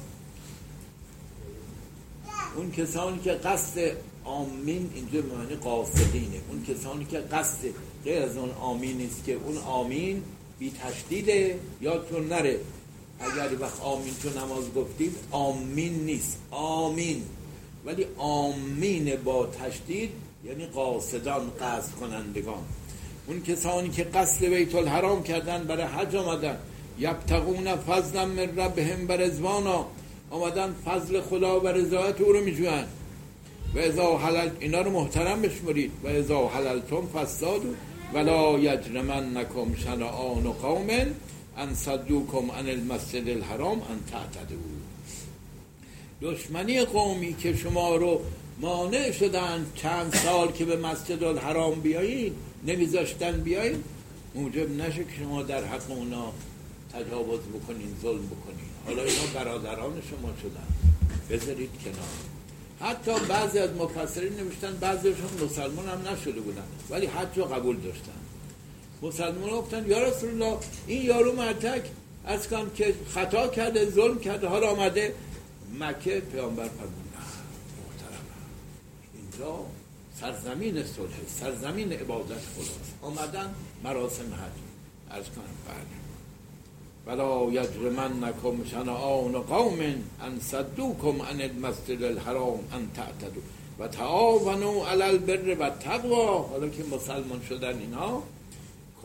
اون 2.57 2.73
کسانی 2.73 3.19
که 3.19 3.33
قصد 3.33 3.97
آمین 4.25 4.91
اینجا 4.95 5.21
معنی 5.37 5.55
قاصدینه. 5.55 6.41
اون 6.49 6.65
کسانی 6.69 7.05
که 7.05 7.19
قصد 7.19 7.69
غیر 8.05 8.23
از 8.23 8.37
اون 8.37 8.51
آمین 8.51 8.97
نیست 8.97 9.25
که 9.25 9.33
اون 9.33 9.59
آمین 9.59 10.23
بی 10.59 10.73
تشدیده 10.83 11.59
یادتون 11.81 12.29
نره. 12.29 12.61
اگر 13.21 13.61
وقت 13.61 13.81
آمین 13.81 14.15
تو 14.23 14.29
نماز 14.29 14.75
گفتیم 14.75 15.15
آمین 15.31 16.05
نیست. 16.05 16.39
آمین. 16.51 17.23
ولی 17.87 18.07
آمین 18.19 19.17
با 19.25 19.47
تشدید 19.47 20.11
یعنی 20.45 20.67
قاصدان 20.67 21.51
قصد 21.61 21.95
کنندگان. 22.01 22.63
اون 23.27 23.43
کسانی 23.43 23.89
که 23.89 24.05
قصد 24.05 24.45
بیت 24.45 24.75
الحرام 24.75 25.23
کردن 25.23 25.65
برای 25.65 25.83
حج 25.83 26.17
آمدن. 26.17 26.59
یبتقون 26.99 27.77
فضلا 27.77 28.27
من 28.27 28.59
ربهم 28.59 29.07
برزوانا 29.07 29.87
آمدن 30.31 30.75
فضل 30.85 31.21
خدا 31.21 31.61
و 31.61 31.69
رضایت 31.69 32.21
او 32.21 32.33
رو 32.33 32.45
میجوین 32.45 32.85
و 33.75 33.79
ازا 33.79 34.17
حلل 34.17 34.51
اینا 34.61 34.81
رو 34.81 34.91
محترم 34.91 35.43
بشمرید. 35.43 35.93
و 36.05 36.09
ازا 36.09 36.49
حللتم 36.49 37.07
فسادو 37.15 37.75
ولا 38.15 38.59
یجرمن 38.59 39.37
نکم 39.37 39.75
شنعان 39.75 40.47
و 40.47 40.53
قوم 40.53 40.87
ان 41.57 41.75
صدوکم 41.75 42.51
عن 42.51 42.69
المسجد 42.69 43.29
الحرام 43.29 43.83
ان 43.83 44.01
تعتدو 44.11 44.57
دشمنی 46.23 46.85
قومی 46.85 47.35
که 47.35 47.57
شما 47.57 47.97
رو 47.97 48.21
مانع 48.61 49.11
شدن 49.13 49.67
چند 49.75 50.15
سال 50.15 50.53
که 50.53 50.65
به 50.65 50.77
مسجد 50.77 51.25
الحرام 51.25 51.81
بیایید 51.81 52.33
نمیذاشتن 52.67 53.41
بیایید 53.41 53.85
موجب 54.35 54.71
نشه 54.71 55.05
که 55.05 55.11
شما 55.19 55.43
در 55.43 55.65
حق 55.65 55.91
اونا 55.91 56.33
تجاوز 56.93 57.41
بکنین 57.41 57.97
ظلم 58.03 58.27
بکنین. 58.27 58.69
حالا 58.87 59.03
اینا 59.03 59.23
برادران 59.35 60.03
شما 60.11 60.33
شدن. 60.43 60.67
بذارید 61.31 61.71
کنار. 61.85 62.91
حتی 62.91 63.13
بعضی 63.29 63.59
از 63.59 63.71
مفسرین 63.71 64.33
نوشتن 64.33 64.77
بعضیشون 64.81 65.31
مسلمان 65.45 65.89
هم 65.89 66.13
نشده 66.13 66.41
بودن 66.41 66.63
ولی 66.91 67.07
حج 67.07 67.41
قبول 67.41 67.77
داشتن. 67.77 68.26
مسلمان 69.03 69.51
گفتن 69.51 69.87
یا 69.87 70.03
رسول 70.03 70.31
الله 70.31 70.59
این 70.87 71.03
یارو 71.03 71.33
مرتک 71.33 71.83
از 72.25 72.49
کن 72.49 72.71
که 72.75 72.95
خطا 73.15 73.49
کرده 73.49 73.91
ظلم 73.91 74.19
کرده 74.19 74.47
حالا 74.47 74.71
آمده. 74.71 75.15
مکه 75.81 76.21
پیامبر 76.21 76.69
فرمود 76.69 77.07
محترم. 77.15 78.27
اینجا 79.15 79.59
سرزمین 80.21 80.85
صلح 80.85 81.15
سرزمین 81.41 81.93
عبادت 81.93 82.43
خداست. 82.57 82.95
آمدن 83.03 83.55
مراسم 83.85 84.23
حج 84.23 84.57
از 85.11 85.25
کنم 85.25 85.45
بله 85.69 86.07
ولا 87.07 87.53
یجرمنکم 87.53 88.65
شنعان 88.65 89.33
قوم 89.33 89.81
ان 90.21 90.41
صدوکم 90.41 91.23
عن 91.23 91.41
المسجد 91.41 92.03
الحرام 92.03 92.59
ان 92.73 92.91
تعتدوا 92.95 93.43
و 93.79 93.89
تعاونوا 93.89 94.89
علی 94.89 95.03
البر 95.03 95.57
و 95.61 95.71
تقوا. 95.71 96.43
حالا 96.43 96.69
که 96.69 96.85
مسلمان 96.85 97.43
شدن 97.49 97.79
اینا 97.79 98.23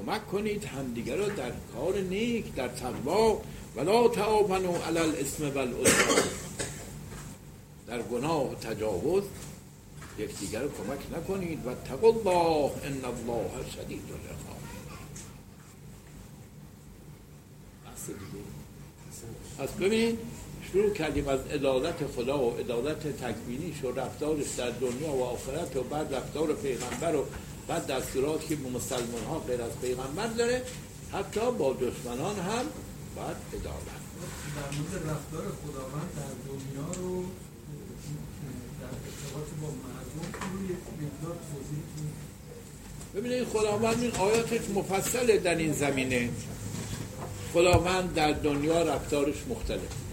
کمک 0.01 0.27
کنید 0.27 0.65
همدیگه 0.65 1.15
رو 1.15 1.25
در 1.25 1.51
کار 1.75 1.97
نیک 1.97 2.55
در 2.55 2.67
تقوا. 2.67 3.41
ولا 3.75 4.07
تعاونوا 4.07 4.85
علی 4.87 4.99
الاسم 4.99 5.47
و 5.47 5.67
در 7.87 8.01
گناه 8.01 8.51
و 8.51 8.55
تجاوز 8.55 9.23
یکدیگر 10.17 10.61
رو 10.61 10.69
کمک 10.69 11.17
نکنید. 11.17 11.67
و 11.67 11.73
تقوا 11.73 12.09
الله 12.09 12.71
ان 12.83 13.05
الله 13.05 13.49
شدید 13.75 14.01
العقاب. 14.09 14.61
پس 19.59 19.69
ببینید 19.69 20.19
شروع 20.71 20.93
کردیم 20.93 21.27
از 21.27 21.39
عدالت 21.39 21.95
خدا 22.15 22.39
و 22.39 22.57
عدالت 22.57 23.23
تکوینیش 23.23 23.83
و 23.83 23.91
رفتارش 23.91 24.47
در 24.57 24.69
دنیا 24.69 25.09
و 25.09 25.23
آخرت 25.23 25.75
و 25.75 25.83
بعد 25.83 26.15
رفتار 26.15 26.53
پیغمبر 26.53 27.15
و 27.15 27.25
بعد 27.67 27.87
دستورات 27.87 28.47
که 28.47 28.55
مسلمان 28.55 29.23
ها 29.29 29.39
غیر 29.39 29.61
از 29.61 29.71
پیغمبر 29.81 30.27
داره. 30.27 30.61
حتی 31.13 31.51
با 31.59 31.73
دشمنان 31.73 32.35
هم 32.35 32.65
باید 33.15 33.37
عدالت. 33.53 34.01
در 34.55 34.77
مورد 34.77 34.93
رفتار 34.95 35.43
خداوند 35.63 36.09
در 36.15 36.33
دنیا 36.47 37.01
رو 37.01 37.23
در 38.81 38.93
ارتباط 39.07 39.47
با 39.61 39.67
مردم 39.67 40.53
رو 40.53 40.65
یک 40.65 40.77
مقدار 41.01 41.35
توضیح 41.51 41.83
ببینید 43.15 43.47
خداوند 43.47 44.01
این 44.01 44.11
آیاتش 44.11 44.69
مفصله 44.75 45.37
در 45.37 45.55
این 45.55 45.73
زمینه. 45.73 46.29
خداوند 47.53 48.13
در 48.13 48.31
دنیا 48.31 48.81
رفتارش 48.83 49.35
مختلف 49.49 50.10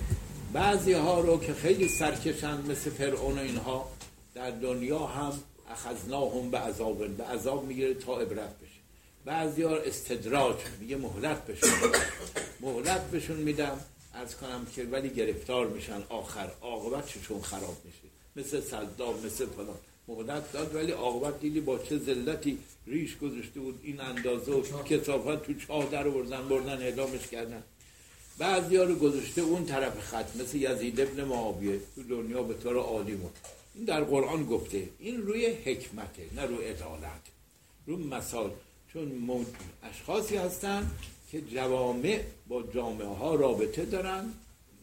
بعضی 0.53 0.93
ها 0.93 1.21
رو 1.21 1.41
که 1.41 1.55
خیلی 1.55 1.89
سرکشند 1.89 2.71
مثل 2.71 2.91
فرعون 2.91 3.39
و 3.39 3.41
اینها 3.41 3.91
در 4.35 4.51
دنیا 4.51 5.07
هم 5.07 5.33
اخذناهم 5.71 6.51
به 6.51 6.59
عذاب 6.59 7.07
به 7.07 7.25
عذاب 7.25 7.65
می‌گیره 7.65 7.95
تا 7.95 8.21
عبرت 8.21 8.59
بشه. 8.59 8.79
بعضی 9.25 9.63
ها 9.63 9.77
استدراج 9.77 10.57
میگه 10.81 10.97
مهلت 10.97 11.47
بشون 11.47 11.71
مهلت 12.61 13.11
بهشون 13.11 13.37
میدم 13.37 13.81
از 14.15 14.37
کنم 14.37 14.67
که 14.75 14.85
ولی 14.85 15.11
گرفتار 15.11 15.67
میشن 15.67 16.03
آخر. 16.09 16.51
چشون 17.07 17.41
خراب 17.41 17.77
میشه. 17.85 17.99
مثل 18.37 18.61
صدام 18.61 19.15
مثل 19.27 19.47
فلان. 19.47 19.77
مهلت 20.09 20.53
داد 20.53 20.75
ولی 20.75 20.93
عاقبت 20.93 21.41
دیدی 21.41 21.61
با 21.61 21.79
چه 21.79 21.99
ذلتی 21.99 22.59
ریش 22.87 23.19
گذاشته 23.19 23.61
بود. 23.61 23.81
این 23.83 24.01
اندازه 24.01 24.53
و 24.53 24.83
کسافت 24.83 25.43
تو 25.43 25.55
چاه 25.55 25.87
در 25.91 26.09
بردن 26.09 26.49
بردن 26.49 26.83
اعدامش 26.83 27.27
کردن. 27.27 27.63
بعضی 28.39 28.77
ها 28.77 28.85
رو 28.85 28.95
گذاشته 28.95 29.41
اون 29.41 29.65
طرف 29.65 30.01
خط 30.01 30.37
مثل 30.37 30.57
یزید 30.57 31.01
ابن 31.01 31.25
معاویه 31.25 31.81
تو 31.95 32.03
دنیا 32.03 32.43
به 32.43 32.55
طور 32.55 32.77
عالی 32.77 33.15
بود 33.15 33.37
این 33.75 33.85
در 33.85 34.05
قرآن 34.05 34.47
گفته 34.47 34.89
این 34.99 35.23
روی 35.23 35.47
حکمته 35.47 36.23
نه 36.37 36.43
روی 36.43 36.65
عدالت 36.65 37.23
رو 37.87 37.97
مثال 37.97 38.51
چون 38.93 39.47
اشخاصی 39.83 40.37
هستن 40.37 40.91
که 41.31 41.41
جوامع 41.41 42.21
با 42.49 42.63
جامعه 42.63 43.07
ها 43.07 43.35
رابطه 43.35 43.85
دارن 43.85 44.33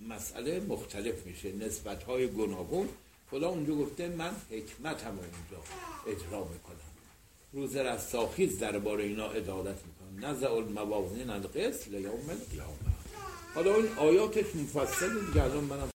مسئله 0.10 0.60
مختلف 0.60 1.26
میشه 1.26 1.51
نسبت 1.51 2.03
های 2.03 2.28
گناهون 2.28 2.89
خدا 3.32 3.49
اونجا 3.49 3.76
گفته 3.76 4.08
من 4.08 4.32
حکمت 4.51 5.03
هم 5.03 5.20
اونجا 5.20 5.64
اجرا 6.08 6.39
می‌کنم. 6.39 6.76
روز 7.53 7.76
رستاخیز 7.76 8.60
درباره 8.60 9.03
اینا 9.03 9.28
عدالت 9.28 9.78
می‌کنم. 9.86 10.26
نزع 10.26 10.53
الموازین 10.53 11.30
القسط 11.30 11.88
لیوم 11.88 12.30
القیامه 12.30 12.84
حالا 13.56 13.76
این 13.76 13.88
آیاتش 13.97 14.45
مفصل 14.56 15.10
دیگه 15.28 15.43
الان 15.43 15.64
منم 15.64 15.80